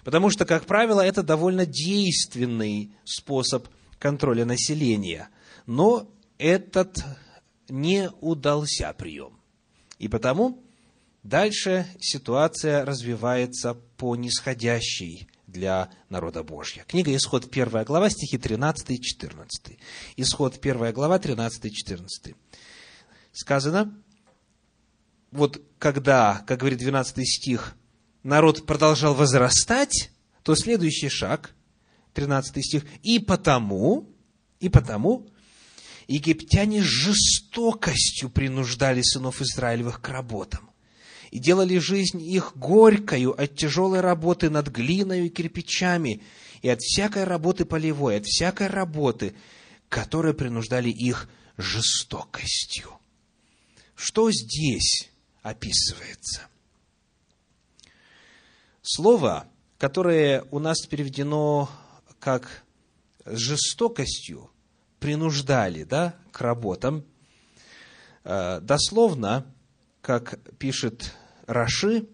Потому 0.04 0.30
что, 0.30 0.46
как 0.46 0.66
правило, 0.66 1.02
это 1.02 1.24
довольно 1.24 1.66
действенный 1.66 2.92
способ 3.04 3.68
контроля 4.00 4.46
населения. 4.46 5.30
Но 5.66 6.10
этот 6.38 7.04
не 7.68 8.10
удался 8.22 8.92
прием. 8.94 9.40
И 10.00 10.08
потому 10.08 10.64
дальше 11.24 11.86
ситуация 12.00 12.86
развивается 12.86 13.76
по 13.98 14.16
нисходящей 14.16 15.28
для 15.46 15.92
народа 16.10 16.44
Божьего. 16.44 16.86
Книга 16.86 17.16
Исход, 17.16 17.46
1 17.52 17.84
глава, 17.84 18.10
стихи 18.10 18.38
13 18.38 18.92
и 18.92 19.02
14. 19.02 19.78
Исход, 20.18 20.58
1 20.62 20.94
глава, 20.94 21.20
13 21.20 21.66
и 21.66 21.72
14. 21.72 22.36
Сказано, 23.32 23.94
вот 25.32 25.62
когда, 25.78 26.44
как 26.48 26.60
говорит 26.60 26.80
12 26.80 27.28
стих, 27.28 27.76
народ 28.24 28.66
продолжал 28.66 29.14
возрастать, 29.14 30.12
то 30.44 30.56
следующий 30.56 31.10
шаг, 31.10 31.54
13 32.20 32.66
стих, 32.66 32.84
и 33.02 33.20
потому, 33.20 34.10
и 34.60 34.68
потому 34.68 35.30
египтяне 36.08 36.82
жестокостью 36.82 38.30
принуждали 38.30 39.02
сынов 39.02 39.42
Израилевых 39.42 40.02
к 40.02 40.10
работам 40.10 40.70
и 41.32 41.40
делали 41.40 41.78
жизнь 41.78 42.22
их 42.22 42.58
горькою 42.58 43.40
от 43.40 43.56
тяжелой 43.56 44.02
работы 44.02 44.50
над 44.50 44.68
глиной 44.68 45.28
и 45.28 45.30
кирпичами, 45.30 46.22
и 46.62 46.68
от 46.68 46.82
всякой 46.82 47.24
работы 47.24 47.64
полевой, 47.64 48.18
от 48.18 48.26
всякой 48.26 48.68
работы, 48.68 49.34
которые 49.88 50.34
принуждали 50.34 50.90
их 50.90 51.30
жестокостью. 51.58 52.90
Что 53.96 54.30
здесь 54.32 55.10
описывается? 55.42 56.48
Слово, 58.82 59.48
которое 59.78 60.44
у 60.52 60.60
нас 60.60 60.86
переведено 60.88 61.70
как 62.20 62.64
жестокостью, 63.26 64.50
принуждали 65.00 65.84
да, 65.84 66.16
к 66.32 66.42
работам, 66.42 67.06
э, 68.24 68.60
дословно, 68.62 69.46
как 70.02 70.40
пишет 70.58 71.14
Раши, 71.48 72.08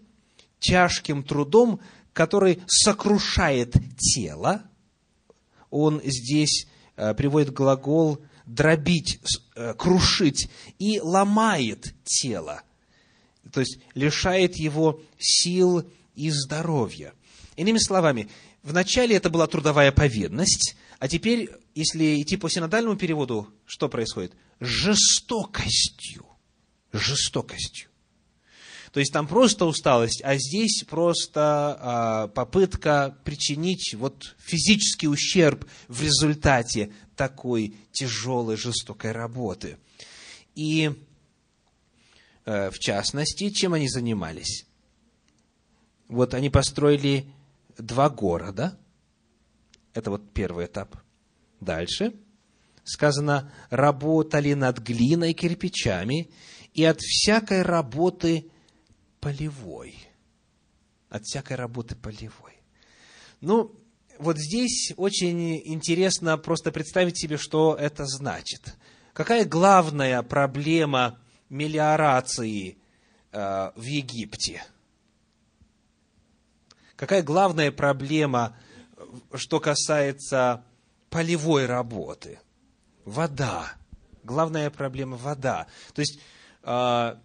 тяжким 0.58 1.22
трудом, 1.22 1.80
который 2.12 2.62
сокрушает 2.66 3.74
тело. 3.98 4.62
Он 5.70 6.00
здесь 6.04 6.66
э, 6.96 7.14
приводит 7.14 7.52
глагол 7.52 8.20
дробить, 8.46 9.20
э, 9.56 9.74
крушить 9.74 10.48
и 10.78 11.00
ломает 11.00 11.94
тело. 12.04 12.62
То 13.52 13.60
есть 13.60 13.78
лишает 13.94 14.56
его 14.56 15.00
сил 15.18 15.88
и 16.14 16.30
здоровья. 16.30 17.12
Иными 17.56 17.78
словами, 17.78 18.28
вначале 18.66 19.16
это 19.16 19.30
была 19.30 19.46
трудовая 19.46 19.92
повинность, 19.92 20.76
а 20.98 21.08
теперь, 21.08 21.50
если 21.74 22.20
идти 22.20 22.36
по 22.36 22.50
синодальному 22.50 22.96
переводу, 22.96 23.48
что 23.64 23.88
происходит? 23.88 24.32
Жестокостью. 24.60 26.26
Жестокостью. 26.92 27.90
То 28.92 29.00
есть 29.00 29.12
там 29.12 29.26
просто 29.28 29.66
усталость, 29.66 30.22
а 30.24 30.36
здесь 30.38 30.82
просто 30.88 31.76
а, 31.78 32.28
попытка 32.28 33.18
причинить 33.24 33.94
вот 33.94 34.34
физический 34.38 35.06
ущерб 35.06 35.66
в 35.86 36.02
результате 36.02 36.92
такой 37.14 37.74
тяжелой, 37.92 38.56
жестокой 38.56 39.12
работы. 39.12 39.76
И 40.54 40.92
э, 42.46 42.70
в 42.70 42.78
частности, 42.78 43.50
чем 43.50 43.74
они 43.74 43.88
занимались? 43.88 44.64
Вот 46.08 46.32
они 46.32 46.48
построили 46.48 47.26
два 47.78 48.10
города. 48.10 48.78
Это 49.94 50.10
вот 50.10 50.32
первый 50.32 50.66
этап. 50.66 50.96
Дальше 51.60 52.14
сказано, 52.86 53.52
работали 53.68 54.54
над 54.54 54.78
глиной 54.78 55.32
и 55.32 55.34
кирпичами 55.34 56.30
и 56.72 56.84
от 56.84 57.00
всякой 57.00 57.62
работы 57.62 58.50
полевой. 59.20 59.96
От 61.08 61.22
всякой 61.24 61.56
работы 61.56 61.96
полевой. 61.96 62.62
Ну, 63.40 63.74
вот 64.18 64.38
здесь 64.38 64.92
очень 64.96 65.56
интересно 65.64 66.38
просто 66.38 66.72
представить 66.72 67.18
себе, 67.18 67.36
что 67.36 67.74
это 67.74 68.06
значит. 68.06 68.76
Какая 69.12 69.44
главная 69.44 70.22
проблема 70.22 71.18
мелиорации 71.48 72.78
э, 73.32 73.70
в 73.74 73.82
Египте– 73.82 74.64
Какая 76.96 77.22
главная 77.22 77.70
проблема, 77.70 78.56
что 79.34 79.60
касается 79.60 80.64
полевой 81.10 81.66
работы? 81.66 82.40
Вода. 83.04 83.72
Главная 84.24 84.70
проблема– 84.70 85.16
вода. 85.18 85.68
То 85.94 86.00
есть, 86.00 86.18
э, 86.62 87.16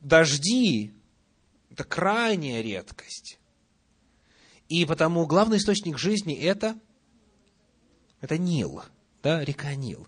дожди– 0.00 0.94
это 1.70 1.84
крайняя 1.84 2.62
редкость. 2.62 3.38
И 4.68 4.86
потому 4.86 5.26
главный 5.26 5.58
источник 5.58 5.98
жизни– 5.98 6.34
это, 6.40 6.78
это 8.20 8.38
Нил, 8.38 8.82
да, 9.22 9.44
река 9.44 9.74
Нил. 9.74 10.06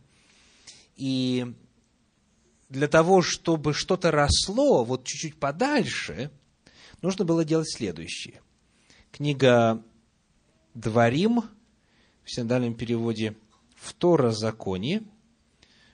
И 0.97 1.55
для 2.69 2.87
того, 2.87 3.21
чтобы 3.21 3.75
что-то 3.75 4.11
росло 4.11 4.85
вот 4.85 5.05
чуть-чуть 5.05 5.39
подальше, 5.39 6.31
нужно 7.03 7.25
было 7.25 7.45
делать 7.45 7.71
следующее. 7.71 8.41
Книга 9.15 9.81
Дворим, 10.75 11.45
в 12.25 12.35
синодальном 12.35 12.75
переводе 12.75 13.37
Второзаконие, 13.77 15.05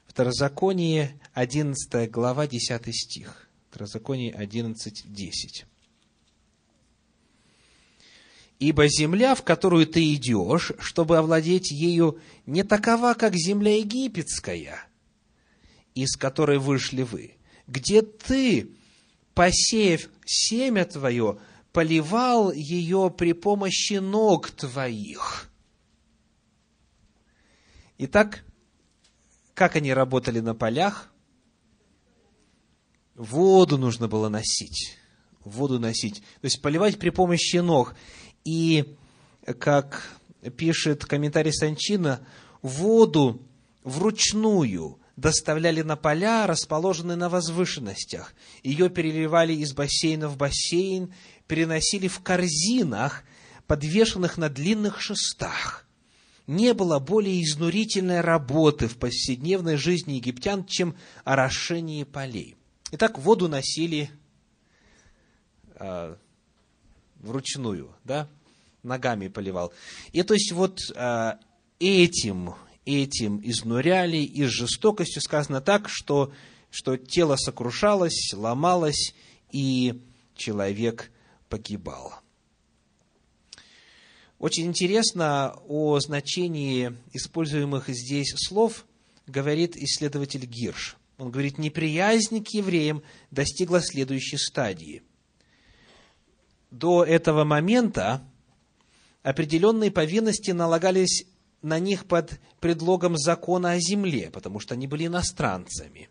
Второзаконие, 0.06 1.20
11 1.34 2.10
глава, 2.10 2.46
10 2.46 2.96
стих. 2.96 3.50
Второзаконие 3.68 4.32
11, 4.32 5.12
10. 5.12 5.66
Ибо 8.58 8.88
земля, 8.88 9.34
в 9.34 9.42
которую 9.42 9.86
ты 9.86 10.14
идешь, 10.14 10.72
чтобы 10.78 11.18
овладеть 11.18 11.70
ею, 11.70 12.18
не 12.46 12.62
такова, 12.62 13.12
как 13.12 13.36
земля 13.36 13.76
египетская, 13.76 14.88
из 15.94 16.16
которой 16.16 16.56
вышли 16.56 17.02
вы, 17.02 17.34
где 17.66 18.00
ты, 18.00 18.70
посеяв 19.34 20.08
семя 20.24 20.86
твое, 20.86 21.38
поливал 21.72 22.52
ее 22.52 23.12
при 23.16 23.32
помощи 23.32 23.94
ног 23.94 24.50
твоих. 24.50 25.50
Итак, 27.98 28.44
как 29.54 29.76
они 29.76 29.92
работали 29.92 30.40
на 30.40 30.54
полях? 30.54 31.12
Воду 33.14 33.76
нужно 33.76 34.08
было 34.08 34.28
носить. 34.28 34.96
Воду 35.44 35.78
носить. 35.78 36.22
То 36.40 36.46
есть 36.46 36.62
поливать 36.62 36.98
при 36.98 37.10
помощи 37.10 37.56
ног. 37.56 37.94
И, 38.44 38.96
как 39.58 40.18
пишет 40.56 41.04
комментарий 41.04 41.52
Санчина, 41.52 42.26
воду 42.62 43.46
вручную 43.84 44.98
доставляли 45.16 45.82
на 45.82 45.96
поля, 45.96 46.46
расположенные 46.46 47.16
на 47.16 47.28
возвышенностях. 47.28 48.34
Ее 48.62 48.88
переливали 48.88 49.52
из 49.52 49.74
бассейна 49.74 50.28
в 50.28 50.38
бассейн, 50.38 51.12
переносили 51.50 52.06
в 52.06 52.20
корзинах, 52.20 53.24
подвешенных 53.66 54.38
на 54.38 54.48
длинных 54.48 55.00
шестах. 55.00 55.84
Не 56.46 56.74
было 56.74 57.00
более 57.00 57.42
изнурительной 57.42 58.20
работы 58.20 58.86
в 58.86 58.96
повседневной 58.96 59.74
жизни 59.74 60.12
египтян, 60.12 60.64
чем 60.64 60.94
орошение 61.24 62.04
полей. 62.06 62.54
Итак, 62.92 63.18
воду 63.18 63.48
носили 63.48 64.10
э, 65.74 66.14
вручную, 67.16 67.96
да, 68.04 68.28
ногами 68.84 69.26
поливал. 69.26 69.72
И 70.12 70.22
то 70.22 70.34
есть 70.34 70.52
вот 70.52 70.78
э, 70.94 71.32
этим, 71.80 72.54
этим 72.84 73.40
изнуряли, 73.42 74.18
и 74.18 74.44
с 74.44 74.50
жестокостью 74.50 75.20
сказано 75.20 75.60
так, 75.60 75.88
что, 75.88 76.32
что 76.70 76.96
тело 76.96 77.34
сокрушалось, 77.34 78.34
ломалось, 78.34 79.14
и 79.50 80.00
человек 80.36 81.10
погибал. 81.50 82.14
Очень 84.38 84.68
интересно 84.68 85.54
о 85.68 85.98
значении 86.00 86.96
используемых 87.12 87.88
здесь 87.88 88.32
слов 88.36 88.86
говорит 89.26 89.76
исследователь 89.76 90.46
Гирш. 90.46 90.96
Он 91.18 91.30
говорит, 91.30 91.58
неприязнь 91.58 92.42
к 92.42 92.48
евреям 92.48 93.02
достигла 93.30 93.82
следующей 93.82 94.38
стадии. 94.38 95.02
До 96.70 97.04
этого 97.04 97.44
момента 97.44 98.24
определенные 99.22 99.90
повинности 99.90 100.52
налагались 100.52 101.26
на 101.60 101.78
них 101.78 102.06
под 102.06 102.40
предлогом 102.60 103.18
закона 103.18 103.72
о 103.72 103.78
земле, 103.78 104.30
потому 104.30 104.60
что 104.60 104.72
они 104.72 104.86
были 104.86 105.06
иностранцами. 105.06 106.08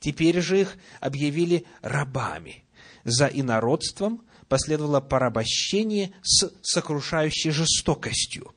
Теперь 0.00 0.40
же 0.40 0.62
их 0.62 0.76
объявили 0.98 1.64
рабами. 1.80 2.64
За 3.04 3.26
инородством 3.26 4.24
последовало 4.52 5.00
порабощение 5.00 6.12
с 6.22 6.52
сокрушающей 6.60 7.50
жестокостью. 7.52 8.54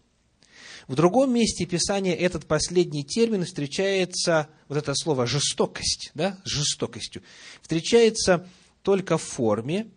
В 0.90 0.96
другом 0.96 1.34
месте 1.34 1.66
Писания 1.66 2.14
этот 2.14 2.48
последний 2.48 3.06
термин 3.06 3.46
встречается, 3.46 4.50
вот 4.68 4.78
это 4.78 4.94
слово 4.94 5.26
«жестокость», 5.26 6.12
да, 6.14 6.38
с 6.44 6.50
жестокостью, 6.50 7.24
встречается 7.62 8.46
только 8.82 9.18
в 9.18 9.22
форме, 9.24 9.88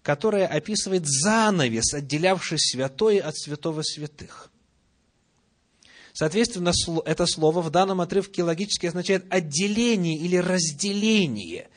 которая 0.00 0.46
описывает 0.46 1.06
занавес, 1.06 1.92
отделявший 1.92 2.58
святое 2.58 3.20
от 3.20 3.36
святого 3.36 3.82
святых. 3.82 4.50
Соответственно, 6.14 6.72
это 7.04 7.26
слово 7.26 7.60
в 7.60 7.68
данном 7.68 8.00
отрывке 8.00 8.42
логически 8.42 8.86
означает 8.86 9.26
отделение 9.28 10.16
или 10.16 10.36
разделение. 10.36 11.68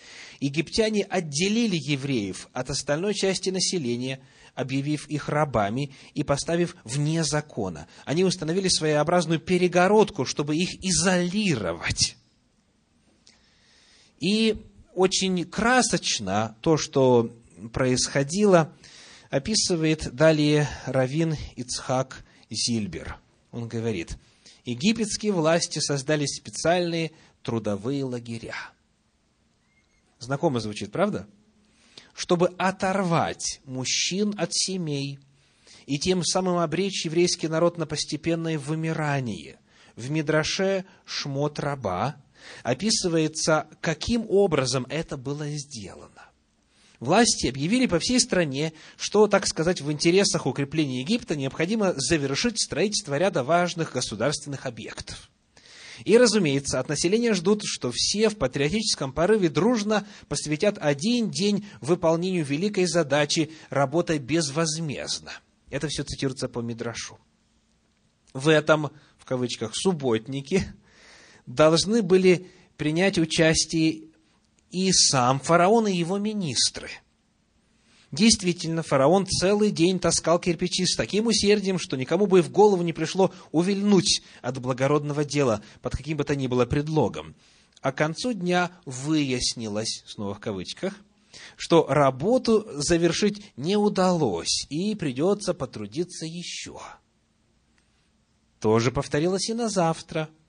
Египтяне 0.41 1.03
отделили 1.03 1.77
евреев 1.77 2.49
от 2.51 2.71
остальной 2.71 3.13
части 3.13 3.51
населения, 3.51 4.19
объявив 4.55 5.07
их 5.07 5.29
рабами 5.29 5.93
и 6.15 6.23
поставив 6.23 6.75
вне 6.83 7.23
закона. 7.23 7.87
Они 8.05 8.23
установили 8.23 8.67
своеобразную 8.67 9.39
перегородку, 9.39 10.25
чтобы 10.25 10.57
их 10.57 10.83
изолировать. 10.83 12.17
И 14.19 14.65
очень 14.95 15.45
красочно 15.45 16.57
то, 16.61 16.75
что 16.75 17.31
происходило, 17.71 18.73
описывает 19.29 20.11
далее 20.11 20.67
Равин 20.87 21.37
Ицхак 21.55 22.25
Зильбер. 22.49 23.17
Он 23.51 23.67
говорит, 23.67 24.17
египетские 24.65 25.33
власти 25.33 25.77
создали 25.77 26.25
специальные 26.25 27.11
трудовые 27.43 28.03
лагеря. 28.03 28.55
Знакомо 30.21 30.61
звучит, 30.61 30.91
правда? 30.91 31.27
Чтобы 32.13 32.53
оторвать 32.57 33.59
мужчин 33.65 34.33
от 34.37 34.53
семей 34.53 35.19
и 35.87 35.99
тем 35.99 36.23
самым 36.23 36.59
обречь 36.59 37.05
еврейский 37.05 37.47
народ 37.47 37.77
на 37.77 37.85
постепенное 37.85 38.57
вымирание. 38.57 39.59
В 39.95 40.09
Мидраше 40.09 40.85
«Шмот 41.03 41.59
раба» 41.59 42.15
описывается, 42.63 43.67
каким 43.81 44.25
образом 44.29 44.85
это 44.89 45.17
было 45.17 45.49
сделано 45.49 46.31
власти 47.01 47.47
объявили 47.47 47.87
по 47.87 47.99
всей 47.99 48.19
стране, 48.21 48.71
что, 48.95 49.27
так 49.27 49.45
сказать, 49.47 49.81
в 49.81 49.91
интересах 49.91 50.45
укрепления 50.45 51.01
Египта 51.01 51.35
необходимо 51.35 51.93
завершить 51.97 52.61
строительство 52.61 53.17
ряда 53.17 53.43
важных 53.43 53.91
государственных 53.91 54.65
объектов. 54.65 55.29
И, 56.05 56.17
разумеется, 56.17 56.79
от 56.79 56.89
населения 56.89 57.33
ждут, 57.33 57.61
что 57.63 57.91
все 57.93 58.29
в 58.29 58.37
патриотическом 58.37 59.13
порыве 59.13 59.49
дружно 59.49 60.07
посвятят 60.27 60.77
один 60.79 61.29
день 61.29 61.65
выполнению 61.79 62.45
великой 62.45 62.85
задачи, 62.85 63.51
работой 63.69 64.17
безвозмездно. 64.19 65.31
Это 65.69 65.87
все 65.87 66.03
цитируется 66.03 66.49
по 66.49 66.59
Мидрашу. 66.59 67.19
В 68.33 68.47
этом, 68.47 68.91
в 69.17 69.25
кавычках, 69.25 69.71
субботники 69.73 70.63
должны 71.45 72.01
были 72.01 72.47
принять 72.77 73.17
участие 73.17 74.03
и 74.69 74.91
сам 74.91 75.39
фараон 75.39 75.87
и 75.87 75.95
его 75.95 76.17
министры. 76.17 76.89
Действительно, 78.11 78.83
фараон 78.83 79.25
целый 79.25 79.71
день 79.71 79.97
таскал 79.97 80.37
кирпичи 80.37 80.85
с 80.85 80.95
таким 80.95 81.27
усердием, 81.27 81.79
что 81.79 81.95
никому 81.95 82.27
бы 82.27 82.41
в 82.41 82.51
голову 82.51 82.83
не 82.83 82.91
пришло 82.91 83.31
увильнуть 83.51 84.21
от 84.41 84.59
благородного 84.59 85.23
дела 85.23 85.61
под 85.81 85.95
каким 85.95 86.17
бы 86.17 86.25
то 86.25 86.35
ни 86.35 86.47
было 86.47 86.65
предлогом. 86.65 87.35
А 87.81 87.91
к 87.91 87.97
концу 87.97 88.33
дня 88.33 88.71
выяснилось, 88.85 90.03
снова 90.05 90.33
в 90.33 90.39
кавычках, 90.39 90.93
что 91.55 91.87
работу 91.87 92.67
завершить 92.73 93.53
не 93.55 93.77
удалось, 93.77 94.65
и 94.69 94.93
придется 94.95 95.53
потрудиться 95.53 96.25
еще. 96.25 96.79
Тоже 98.59 98.91
повторилось 98.91 99.49
и 99.49 99.53
на 99.53 99.69
завтра– 99.69 100.29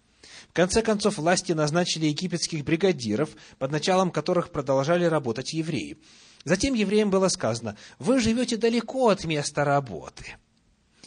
в 0.48 0.54
конце 0.54 0.82
концов, 0.82 1.16
власти 1.16 1.52
назначили 1.52 2.06
египетских 2.06 2.64
бригадиров, 2.64 3.30
под 3.58 3.72
началом 3.72 4.10
которых 4.10 4.50
продолжали 4.50 5.04
работать 5.04 5.54
евреи. 5.54 5.96
Затем 6.44 6.74
евреям 6.74 7.10
было 7.10 7.28
сказано, 7.28 7.76
вы 7.98 8.20
живете 8.20 8.56
далеко 8.56 9.08
от 9.08 9.24
места 9.24 9.64
работы 9.64 10.36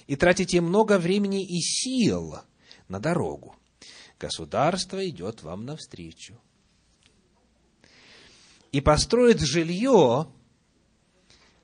и 0.08 0.15
тратите 0.15 0.62
много 0.62 0.98
времени 0.98 1.43
и 1.43 1.60
сил 1.62 2.38
на 2.88 3.00
дорогу. 3.00 3.56
Государство 4.19 5.06
идет 5.08 5.43
вам 5.43 5.65
навстречу. 5.65 6.39
И 8.71 8.82
построит 8.82 9.41
жилье 9.41 10.28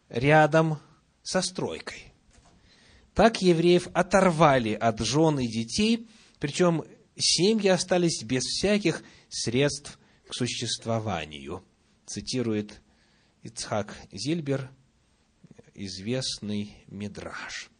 рядом 0.10 0.80
со 1.24 1.42
стройкой. 1.42 2.14
Так 3.14 3.42
евреев 3.42 3.88
оторвали 3.94 4.74
от 4.74 5.00
жен 5.00 5.40
и 5.40 5.48
детей, 5.48 6.10
причем 6.40 6.84
семьи 7.18 7.70
остались 7.70 8.24
без 8.24 8.44
всяких 8.44 9.04
средств 9.30 10.00
к 10.28 10.34
существованию. 10.34 11.64
Цитирует 12.06 12.82
Ицхак 13.44 13.98
Зильбер, 14.12 14.70
известный 15.74 16.76
Мидраш. 16.88 17.72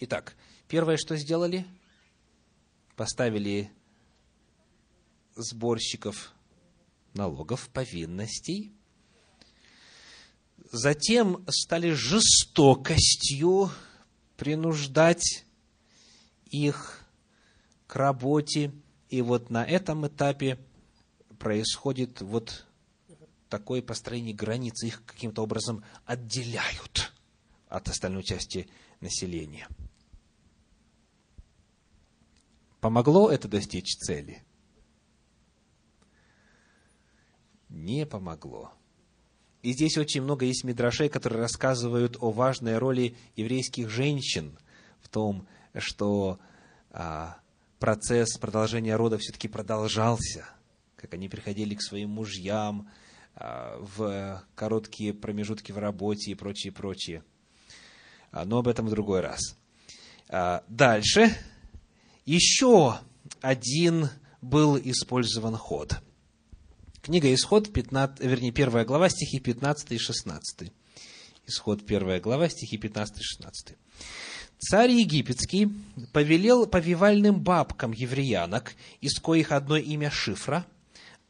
Итак, 0.00 0.34
первое, 0.68 0.96
что 0.96 1.16
сделали, 1.16 1.66
поставили 2.96 3.70
сборщиков 5.36 6.32
налогов, 7.12 7.68
повинностей. 7.68 8.72
Затем 10.72 11.44
стали 11.48 11.90
жестокостью 11.90 13.70
принуждать 14.38 15.44
их 16.46 17.04
к 17.86 17.96
работе. 17.96 18.72
И 19.10 19.20
вот 19.20 19.50
на 19.50 19.62
этом 19.62 20.06
этапе 20.06 20.58
происходит 21.38 22.22
вот 22.22 22.64
такое 23.50 23.82
построение 23.82 24.34
границы. 24.34 24.86
Их 24.86 25.04
каким-то 25.04 25.42
образом 25.42 25.84
отделяют 26.06 27.12
от 27.68 27.88
остальной 27.88 28.22
части 28.22 28.70
населения. 29.00 29.68
Помогло 32.80 33.30
это 33.30 33.46
достичь 33.46 33.96
цели? 33.96 34.42
Не 37.68 38.06
помогло. 38.06 38.72
И 39.62 39.72
здесь 39.72 39.98
очень 39.98 40.22
много 40.22 40.46
есть 40.46 40.64
мидрашей, 40.64 41.10
которые 41.10 41.40
рассказывают 41.42 42.16
о 42.20 42.30
важной 42.30 42.78
роли 42.78 43.16
еврейских 43.36 43.90
женщин 43.90 44.58
в 45.02 45.08
том, 45.08 45.46
что 45.76 46.40
а, 46.90 47.36
процесс 47.78 48.38
продолжения 48.38 48.96
рода 48.96 49.18
все-таки 49.18 49.48
продолжался, 49.48 50.48
как 50.96 51.12
они 51.12 51.28
приходили 51.28 51.74
к 51.74 51.82
своим 51.82 52.10
мужьям 52.10 52.90
в 53.78 54.44
короткие 54.54 55.14
промежутки 55.14 55.72
в 55.72 55.78
работе 55.78 56.30
и 56.30 56.34
прочее, 56.34 56.72
прочее. 56.72 57.24
А, 58.32 58.44
но 58.44 58.58
об 58.58 58.68
этом 58.68 58.86
в 58.86 58.90
другой 58.90 59.20
раз. 59.20 59.56
А, 60.28 60.62
дальше. 60.68 61.34
Еще 62.26 62.98
один 63.40 64.10
был 64.40 64.78
использован 64.78 65.56
ход– 65.56 65.96
Книга 67.02 67.32
Исход, 67.32 67.72
15, 67.72 68.20
вернее, 68.20 68.52
первая 68.52 68.84
глава, 68.84 69.08
стихи 69.08 69.40
15 69.40 69.92
и 69.92 69.98
16. 69.98 70.70
Исход, 71.46 71.86
первая 71.86 72.20
глава, 72.20 72.50
стихи 72.50 72.76
15 72.76 73.18
и 73.18 73.22
16. 73.22 73.76
Царь 74.58 74.90
египетский 74.90 75.70
повелел 76.12 76.66
повивальным 76.66 77.40
бабкам 77.40 77.92
евреянок, 77.92 78.74
из 79.00 79.18
коих 79.18 79.50
одно 79.50 79.78
имя 79.78 80.10
Шифра, 80.10 80.66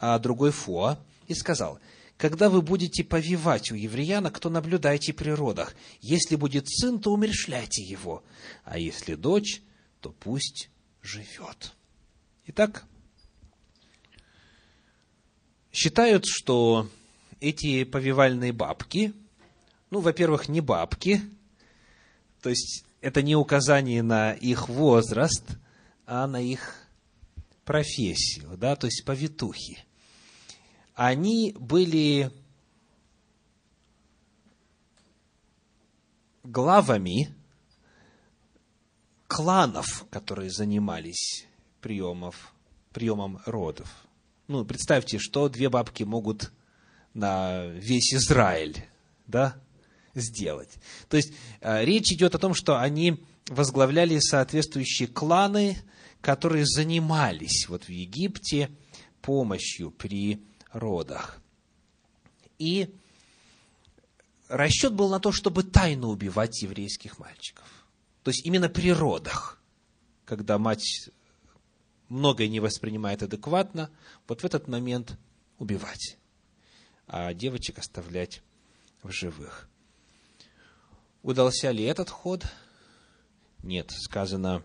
а 0.01 0.19
другой 0.19 0.51
Фуа, 0.51 0.99
и 1.29 1.35
сказал, 1.35 1.79
когда 2.21 2.51
вы 2.51 2.61
будете 2.61 3.03
повивать 3.03 3.73
у 3.73 3.75
евреянок, 3.75 4.39
то 4.39 4.51
наблюдайте 4.51 5.15
при 5.15 5.31
родах. 5.31 5.75
Если 6.03 6.37
будет 6.37 6.69
сын, 6.69 7.01
то 7.01 7.15
умершляйте 7.15 7.83
его, 7.83 8.23
а 8.63 8.79
если 8.79 9.15
дочь, 9.15 9.63
то 10.01 10.13
пусть 10.13 10.69
живет. 11.01 11.73
Итак, 12.47 12.85
Считают, 15.73 16.25
что 16.27 16.91
эти 17.39 17.85
повивальные 17.85 18.53
бабки, 18.53 19.15
ну, 19.91 20.01
во-первых, 20.01 20.49
не 20.49 20.61
бабки, 20.61 21.23
то 22.43 22.51
есть 22.51 22.85
это 23.01 23.23
не 23.23 23.37
указание 23.37 24.03
на 24.03 24.33
их 24.33 24.69
возраст, 24.69 25.45
а 26.07 26.27
на 26.27 26.43
их 26.43 26.75
профессию, 27.65 28.59
да, 28.59 28.75
то 28.75 28.89
есть 28.89 29.05
повитухи. 29.05 29.85
Они 31.03 31.55
были 31.59 32.31
главами 36.45 37.35
кланов, 39.27 40.05
которые 40.11 40.51
занимались 40.51 41.47
приемов, 41.81 42.53
приемом 42.93 43.41
родов 43.47 43.89
ну, 44.51 44.65
представьте, 44.65 45.21
что 45.21 45.49
две 45.49 45.69
бабки 45.69 46.03
могут 46.03 46.51
на 47.15 47.67
весь 47.67 48.13
Израиль, 48.13 48.85
да, 49.29 49.55
сделать. 50.17 50.71
То 51.09 51.17
есть, 51.17 51.33
э, 51.61 51.85
речь 51.85 52.11
идет 52.11 52.35
о 52.35 52.39
том, 52.41 52.53
что 52.53 52.81
они 52.81 53.25
возглавляли 53.47 54.19
соответствующие 54.19 55.07
кланы, 55.07 55.79
которые 56.21 56.67
занимались 56.67 57.69
вот 57.69 57.85
в 57.85 57.91
Египте 57.91 58.71
помощью 59.23 59.93
при 59.93 60.43
родах. 60.73 61.41
И 62.59 62.95
расчет 64.49 64.95
был 64.95 65.09
на 65.09 65.21
то, 65.21 65.33
чтобы 65.33 65.63
тайно 65.63 66.09
убивать 66.09 66.63
еврейских 66.63 67.19
мальчиков. 67.19 67.87
То 68.23 68.31
есть 68.31 68.45
именно 68.45 68.69
при 68.69 68.93
родах, 68.93 69.61
когда 70.25 70.59
мать 70.59 71.11
многое 72.09 72.49
не 72.49 72.61
воспринимает 72.61 73.23
адекватно, 73.23 73.91
вот 74.29 74.43
в 74.43 74.45
этот 74.45 74.69
момент 74.69 75.19
убивать, 75.59 76.19
а 77.07 77.33
девочек 77.33 77.79
оставлять 77.79 78.43
в 79.03 79.11
живых. 79.11 79.69
Удался 81.23 81.71
ли 81.71 81.85
этот 81.85 82.11
ход? 82.11 82.45
Нет, 83.63 83.91
сказано 83.91 84.65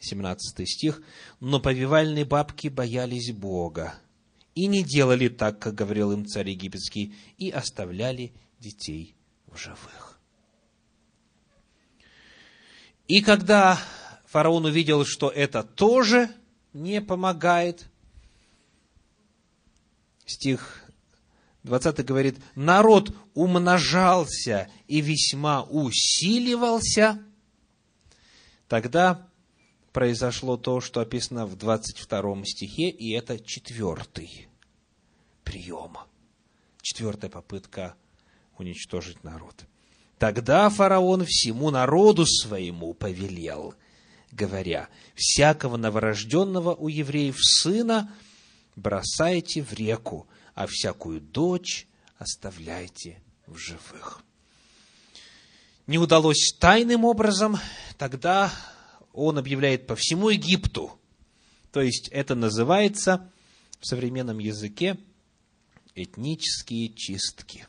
17 0.00 0.68
стих, 0.68 1.02
но 1.38 1.60
повивальные 1.60 2.24
бабки 2.24 2.68
боялись 2.68 3.32
Бога 3.32 3.94
и 4.54 4.66
не 4.66 4.82
делали 4.82 5.28
так, 5.28 5.58
как 5.58 5.74
говорил 5.74 6.12
им 6.12 6.26
царь 6.26 6.50
египетский, 6.50 7.14
и 7.38 7.50
оставляли 7.50 8.32
детей 8.58 9.14
в 9.46 9.56
живых. 9.56 10.20
И 13.08 13.22
когда 13.22 13.78
фараон 14.26 14.66
увидел, 14.66 15.04
что 15.04 15.28
это 15.28 15.64
тоже 15.64 16.30
не 16.72 17.00
помогает. 17.00 17.88
Стих 20.24 20.84
20 21.64 22.04
говорит, 22.04 22.38
народ 22.54 23.14
умножался 23.34 24.70
и 24.86 25.00
весьма 25.00 25.64
усиливался. 25.64 27.20
Тогда 28.68 29.29
произошло 29.92 30.56
то, 30.56 30.80
что 30.80 31.00
описано 31.00 31.46
в 31.46 31.56
22 31.56 32.44
стихе, 32.44 32.88
и 32.90 33.12
это 33.12 33.38
четвертый 33.38 34.48
прием. 35.44 35.96
Четвертая 36.82 37.30
попытка 37.30 37.94
уничтожить 38.58 39.24
народ. 39.24 39.66
Тогда 40.18 40.68
фараон 40.68 41.24
всему 41.24 41.70
народу 41.70 42.26
своему 42.26 42.94
повелел– 42.94 43.74
говоря, 44.32 44.88
«Всякого 45.14 45.76
новорожденного 45.76 46.74
у 46.74 46.88
евреев 46.88 47.36
сына 47.38 48.12
бросайте 48.76 49.62
в 49.62 49.72
реку, 49.72 50.28
а 50.54 50.66
всякую 50.66 51.20
дочь 51.20 51.86
оставляйте 52.18 53.22
в 53.46 53.56
живых». 53.56 54.22
Не 55.86 55.98
удалось 55.98 56.54
тайным 56.58 57.04
образом, 57.04 57.58
тогда 57.98 58.52
он 59.12 59.38
объявляет 59.38 59.86
по 59.86 59.96
всему 59.96 60.30
Египту. 60.30 60.98
То 61.72 61.80
есть 61.80 62.08
это 62.08 62.34
называется 62.34 63.30
в 63.78 63.86
современном 63.86 64.38
языке 64.38 64.98
этнические 65.94 66.90
чистки. 66.90 67.66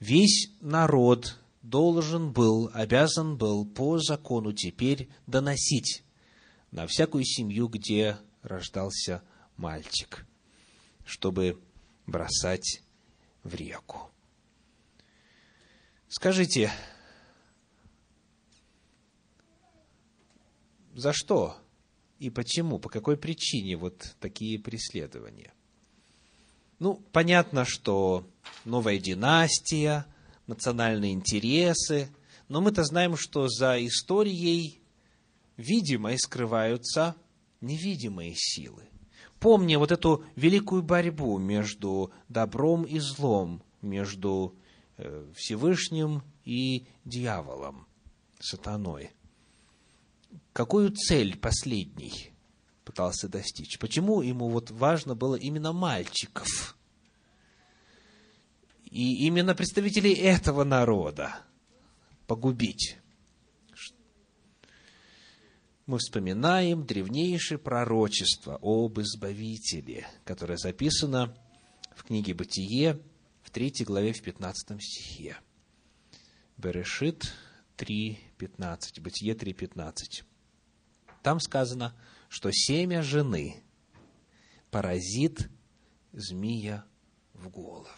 Весь 0.00 0.50
народ 0.60 1.38
должен 1.62 2.32
был, 2.32 2.70
обязан 2.72 3.36
был 3.36 3.64
по 3.64 3.98
закону 3.98 4.52
теперь 4.52 5.08
доносить 5.26 6.04
на 6.70 6.86
всякую 6.86 7.24
семью, 7.24 7.68
где 7.68 8.18
рождался 8.42 9.22
мальчик, 9.56 10.26
чтобы 11.04 11.60
бросать 12.06 12.82
в 13.42 13.54
реку. 13.54 14.10
Скажите, 16.08 16.70
за 20.96 21.12
что 21.12 21.56
и 22.18 22.30
почему, 22.30 22.78
по 22.78 22.88
какой 22.88 23.16
причине 23.16 23.76
вот 23.76 24.16
такие 24.20 24.58
преследования? 24.58 25.52
Ну, 26.78 27.02
понятно, 27.12 27.64
что 27.64 28.26
новая 28.64 28.98
династия– 28.98 30.06
национальные 30.46 31.12
интересы, 31.12 32.08
но 32.48 32.60
мы-то 32.60 32.84
знаем, 32.84 33.16
что 33.16 33.48
за 33.48 33.84
историей 33.84 34.80
видимой 35.56 36.18
скрываются 36.18 37.16
невидимые 37.60 38.34
силы. 38.36 38.84
Помня 39.40 39.78
вот 39.78 39.92
эту 39.92 40.24
великую 40.34 40.82
борьбу 40.82 41.38
между 41.38 42.12
добром 42.28 42.84
и 42.84 42.98
злом, 42.98 43.62
между 43.82 44.54
э, 44.96 45.30
Всевышним 45.34 46.22
и 46.44 46.86
дьяволом, 47.04 47.86
сатаной. 48.38 49.10
Какую 50.52 50.90
цель 50.92 51.36
последний 51.36 52.32
пытался 52.84 53.28
достичь? 53.28 53.78
Почему 53.78 54.22
ему 54.22 54.48
вот 54.48 54.70
важно 54.70 55.14
было 55.14 55.36
именно 55.36 55.72
мальчиков? 55.72 56.76
и 58.96 59.26
именно 59.26 59.54
представителей 59.54 60.14
этого 60.14 60.64
народа 60.64 61.40
погубить. 62.26 62.96
мы 65.84 65.98
вспоминаем 65.98 66.84
древнейшее 66.84 67.58
пророчество 67.58 68.58
об 68.60 68.98
Избавителе, 68.98 70.08
которое 70.24 70.56
записано 70.56 71.36
в 71.94 72.04
книге 72.04 72.34
«Бытие» 72.34 73.00
в 73.42 73.50
3 73.50 73.84
главе, 73.84 74.12
в 74.12 74.22
15 74.22 74.82
стихе. 74.82 75.36
Берешит 76.56 77.32
3.15, 77.76 79.00
Бытие 79.00 79.34
3.15. 79.34 80.24
Там 81.22 81.40
сказано, 81.40 81.94
что 82.28 82.50
семя 82.52 83.02
жены 83.02 83.62
поразит 84.70 85.50
змея 86.12 86.84
в 87.34 87.48
голову. 87.48 87.88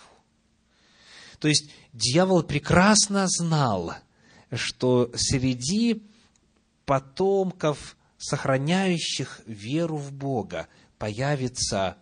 То 1.39 1.49
есть 1.49 1.71
дьявол 1.93 2.43
прекрасно 2.43 3.27
знал, 3.29 3.95
что 4.53 5.11
среди 5.15 6.03
потомков, 6.85 7.97
сохраняющих 8.17 9.43
веру 9.47 9.97
в 9.97 10.13
Бога, 10.13 10.69
появится 10.99 11.97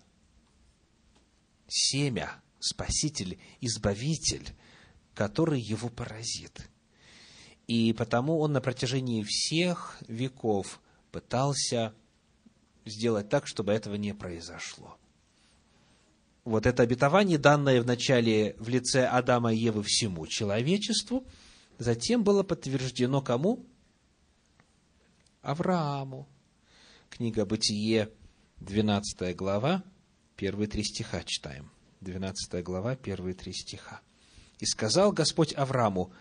семя, 1.68 2.32
Спаситель, 2.58 3.38
Избавитель, 3.60 4.54
который 5.14 5.60
его 5.60 5.88
поразит. 5.88 6.68
И 7.66 7.92
потому 7.92 8.38
он 8.38 8.52
на 8.52 8.60
протяжении 8.60 9.22
всех 9.22 9.96
веков 10.06 10.80
пытался 11.10 11.94
сделать 12.84 13.28
так, 13.28 13.46
чтобы 13.46 13.72
этого 13.72 13.96
не 13.96 14.14
произошло 14.14 14.96
вот 16.46 16.64
это 16.64 16.84
обетование, 16.84 17.38
данное 17.38 17.82
вначале 17.82 18.54
в 18.60 18.68
лице 18.68 19.04
Адама 19.04 19.52
и 19.52 19.58
Евы 19.58 19.82
всему 19.82 20.28
человечеству, 20.28 21.26
затем 21.76 22.22
было 22.22 22.44
подтверждено 22.44 23.20
кому? 23.20 23.66
Аврааму. 25.42 26.28
Книга 27.10 27.44
Бытие, 27.44 28.10
12 28.58 29.34
глава, 29.34 29.82
первые 30.36 30.68
три 30.68 30.84
стиха 30.84 31.24
читаем. 31.24 31.68
12 32.00 32.62
глава, 32.62 32.94
первые 32.94 33.34
три 33.34 33.52
стиха. 33.52 34.00
«И 34.60 34.66
сказал 34.66 35.10
Господь 35.10 35.52
Аврааму, 35.52 36.12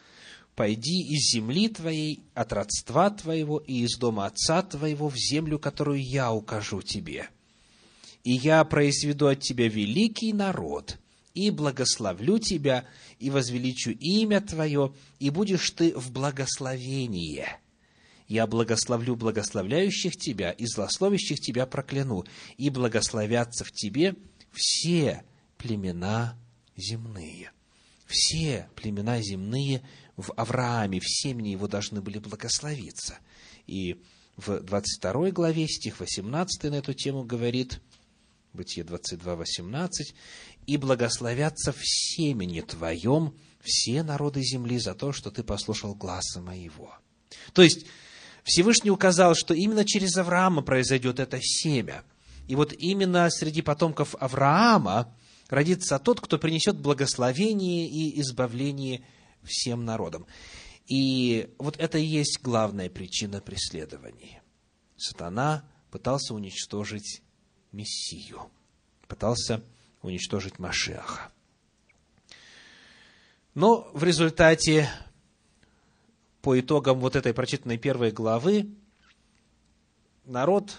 «Пойди 0.55 1.01
из 1.01 1.33
земли 1.33 1.67
твоей, 1.67 2.23
от 2.33 2.53
родства 2.53 3.09
твоего 3.09 3.59
и 3.59 3.83
из 3.83 3.97
дома 3.97 4.25
отца 4.25 4.61
твоего 4.61 5.09
в 5.09 5.17
землю, 5.17 5.59
которую 5.59 6.01
я 6.01 6.31
укажу 6.31 6.81
тебе» 6.81 7.29
и 8.25 8.33
я 8.33 8.65
произведу 8.65 9.27
от 9.27 9.39
тебя 9.39 9.69
великий 9.69 10.33
народ, 10.33 10.97
и 11.35 11.51
благословлю 11.51 12.39
тебя, 12.39 12.85
и 13.19 13.29
возвеличу 13.29 13.91
имя 13.91 14.41
твое, 14.41 14.93
и 15.19 15.29
будешь 15.29 15.69
ты 15.71 15.93
в 15.95 16.11
благословении. 16.11 17.45
Я 18.27 18.47
благословлю 18.47 19.15
благословляющих 19.15 20.17
тебя, 20.17 20.51
и 20.51 20.65
злословящих 20.65 21.39
тебя 21.39 21.67
прокляну, 21.67 22.25
и 22.57 22.71
благословятся 22.71 23.63
в 23.63 23.71
тебе 23.71 24.15
все 24.51 25.23
племена 25.57 26.35
земные. 26.75 27.51
Все 28.05 28.69
племена 28.75 29.21
земные 29.21 29.81
в 30.15 30.31
Аврааме, 30.33 30.99
в 30.99 31.07
семени 31.07 31.49
его 31.49 31.67
должны 31.67 32.01
были 32.01 32.19
благословиться. 32.19 33.17
И 33.67 34.01
в 34.37 34.59
22 34.59 35.31
главе, 35.31 35.67
стих 35.67 35.99
18 35.99 36.63
на 36.71 36.75
эту 36.75 36.93
тему 36.93 37.23
говорит– 37.23 37.79
Бытие 38.55 38.85
22, 38.85 39.35
18, 39.35 40.15
«И 40.65 40.77
благословятся 40.77 41.73
в 41.73 41.79
семени 41.83 42.61
твоем 42.61 43.35
все 43.61 44.01
народы 44.01 44.41
земли 44.41 44.79
за 44.79 44.95
то, 44.95 45.11
что 45.11 45.29
ты 45.29 45.43
послушал 45.43 45.93
гласа 45.93 46.41
моего». 46.41 46.95
То 47.53 47.61
есть, 47.61 47.85
Всевышний 48.43 48.91
указал, 48.91 49.35
что 49.35 49.53
именно 49.53 49.85
через 49.85 50.15
Авраама 50.15 50.61
произойдет 50.61 51.19
это 51.19 51.39
семя. 51.41 52.03
И 52.47 52.55
вот 52.55 52.73
именно 52.73 53.29
среди 53.29 53.61
потомков 53.61 54.15
Авраама 54.19 55.13
родится 55.49 55.99
тот, 55.99 56.21
кто 56.21 56.37
принесет 56.37 56.77
благословение 56.77 57.87
и 57.87 58.19
избавление 58.21 59.05
всем 59.43 59.85
народам. 59.85 60.25
И 60.87 61.53
вот 61.57 61.77
это 61.77 61.97
и 61.97 62.05
есть 62.05 62.39
главная 62.41 62.89
причина 62.89 63.41
преследований. 63.41 64.39
Сатана 64.97 65.67
пытался 65.91 66.33
уничтожить 66.33 67.21
Мессию, 67.71 68.49
пытался 69.07 69.63
уничтожить 70.01 70.59
Машеха. 70.59 71.31
Но 73.53 73.89
в 73.93 74.03
результате, 74.03 74.89
по 76.41 76.59
итогам 76.59 76.99
вот 76.99 77.15
этой 77.15 77.33
прочитанной 77.33 77.77
первой 77.77 78.11
главы, 78.11 78.69
народ 80.25 80.77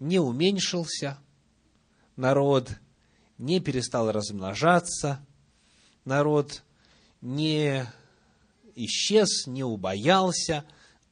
не 0.00 0.18
уменьшился, 0.18 1.18
народ 2.16 2.70
не 3.42 3.58
перестал 3.58 4.12
размножаться, 4.12 5.26
народ 6.04 6.62
не 7.20 7.84
исчез, 8.76 9.48
не 9.48 9.64
убоялся, 9.64 10.64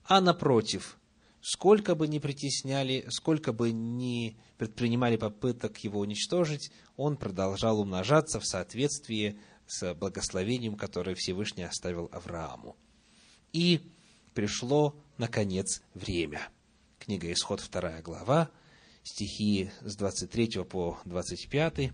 а 0.04 0.20
напротив, 0.20 0.96
сколько 1.40 1.96
бы 1.96 2.06
ни 2.06 2.20
притесняли, 2.20 3.04
сколько 3.10 3.52
бы 3.52 3.72
ни 3.72 4.36
предпринимали 4.58 5.16
попыток 5.16 5.78
его 5.78 5.98
уничтожить, 5.98 6.70
он 6.96 7.16
продолжал 7.16 7.80
умножаться 7.80 8.38
в 8.38 8.46
соответствии 8.46 9.40
с 9.66 9.92
благословением, 9.94 10.76
которое 10.76 11.16
Всевышний 11.16 11.64
оставил 11.64 12.08
Аврааму. 12.12 12.76
И 13.52 13.80
пришло, 14.34 14.94
наконец, 15.18 15.82
время. 15.94 16.48
Книга 17.00 17.32
Исход, 17.32 17.58
вторая 17.58 18.02
глава, 18.02 18.50
стихи 19.02 19.72
с 19.80 19.96
23 19.96 20.62
по 20.62 21.00
25, 21.06 21.90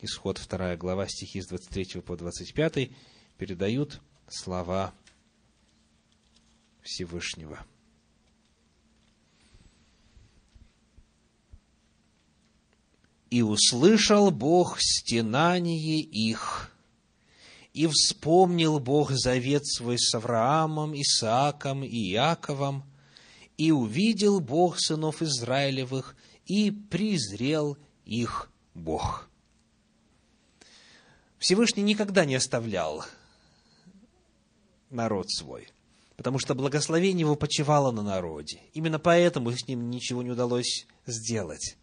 Исход, 0.00 0.38
вторая 0.38 0.76
глава, 0.76 1.08
стихи 1.08 1.40
с 1.40 1.48
23 1.48 2.02
по 2.02 2.16
25, 2.16 2.90
передают 3.36 4.00
слова 4.28 4.94
Всевышнего. 6.82 7.66
И 13.30 13.42
услышал 13.42 14.30
Бог 14.30 14.78
стенание 14.80 16.00
их, 16.00 16.72
и 17.74 17.88
вспомнил 17.88 18.78
Бог 18.78 19.10
завет 19.10 19.66
свой 19.66 19.98
с 19.98 20.14
Авраамом, 20.14 20.94
Исааком 20.94 21.82
и 21.82 22.12
Иаковом, 22.12 22.84
и 23.56 23.72
увидел 23.72 24.38
Бог 24.38 24.78
сынов 24.78 25.22
Израилевых, 25.22 26.16
и 26.46 26.70
презрел 26.70 27.76
их 28.04 28.50
Бог. 28.74 29.27
Всевышний 31.38 31.82
никогда 31.82 32.24
не 32.24 32.34
оставлял 32.34 33.04
народ 34.90 35.30
свой, 35.30 35.68
потому 36.16 36.38
что 36.38 36.54
благословение 36.54 37.20
его 37.20 37.36
почивало 37.36 37.92
на 37.92 38.02
народе. 38.02 38.60
Именно 38.72 38.98
поэтому 38.98 39.52
с 39.52 39.66
ним 39.68 39.90
ничего 39.90 40.22
не 40.22 40.30
удалось 40.30 40.86
сделать 41.06 41.76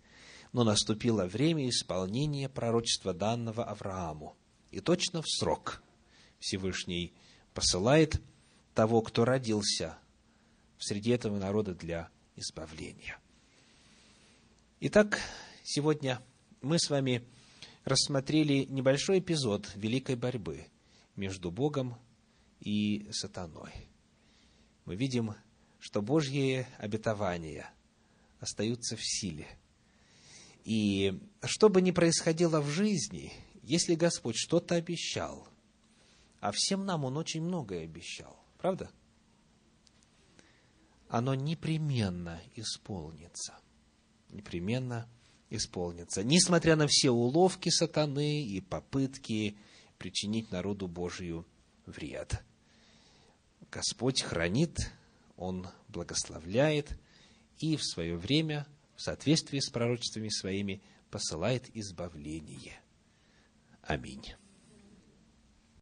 но 0.55 0.63
наступило 0.63 1.25
время 1.25 1.67
исполнения 1.67 2.47
пророчества 2.47 3.13
данного 3.13 3.65
Аврааму. 3.65 4.37
И 4.71 4.79
точно 4.79 5.21
в 5.21 5.27
срок 5.27 5.83
Всевышний 6.39 7.13
посылает 7.53 8.21
того, 8.73 9.01
кто 9.01 9.25
родился 9.25 9.97
в 10.77 10.85
среде 10.85 11.13
этого 11.13 11.37
народа 11.37 11.75
для 11.75 12.07
избавления. 12.37 13.19
Итак, 14.79 15.19
сегодня 15.61 16.21
мы 16.61 16.79
с 16.79 16.89
вами 16.89 17.21
рассмотрели 17.85 18.65
небольшой 18.65 19.19
эпизод 19.19 19.71
великой 19.75 20.15
борьбы 20.15 20.65
между 21.15 21.51
Богом 21.51 21.95
и 22.59 23.07
сатаной. 23.11 23.71
Мы 24.83 24.95
видим, 24.95 25.35
что 25.79 26.01
Божьи 26.01 26.67
обетования 26.77 27.73
остаются 28.39 28.97
в 28.97 29.01
силе– 29.01 29.47
и 30.65 31.21
что 31.43 31.69
бы 31.69 31.79
ни 31.79 31.91
происходило 31.91 32.59
в 32.59 32.67
жизни, 32.69 33.31
если 33.61 33.93
Господь 33.93 34.35
что-то 34.35 34.73
обещал, 34.73 35.47
а 36.39 36.51
всем 36.51 36.85
нам 36.85 37.05
Он 37.05 37.17
очень 37.17 37.43
многое 37.43 37.83
обещал, 37.83 38.43
правда? 38.57 38.89
Оно 41.07 41.35
непременно 41.35 42.41
исполнится. 42.55 43.59
Непременно 44.31 45.07
исполнится. 45.49 46.23
Несмотря 46.23 46.75
на 46.75 46.87
все 46.87 47.11
уловки 47.11 47.69
сатаны 47.69 48.43
и 48.43 48.61
попытки 48.61 49.57
причинить 49.97 50.51
народу 50.51 50.87
Божию 50.87 51.45
вред. 51.85 52.43
Господь 53.71 54.21
хранит, 54.21 54.91
Он 55.37 55.67
благословляет, 55.89 56.97
и 57.59 57.77
в 57.77 57.83
свое 57.83 58.17
время 58.17 58.67
в 58.95 59.01
соответствии 59.01 59.59
с 59.59 59.69
пророчествами 59.69 60.29
своими 60.29 60.81
посылает 61.09 61.69
избавление. 61.75 62.79
Аминь. 63.81 64.33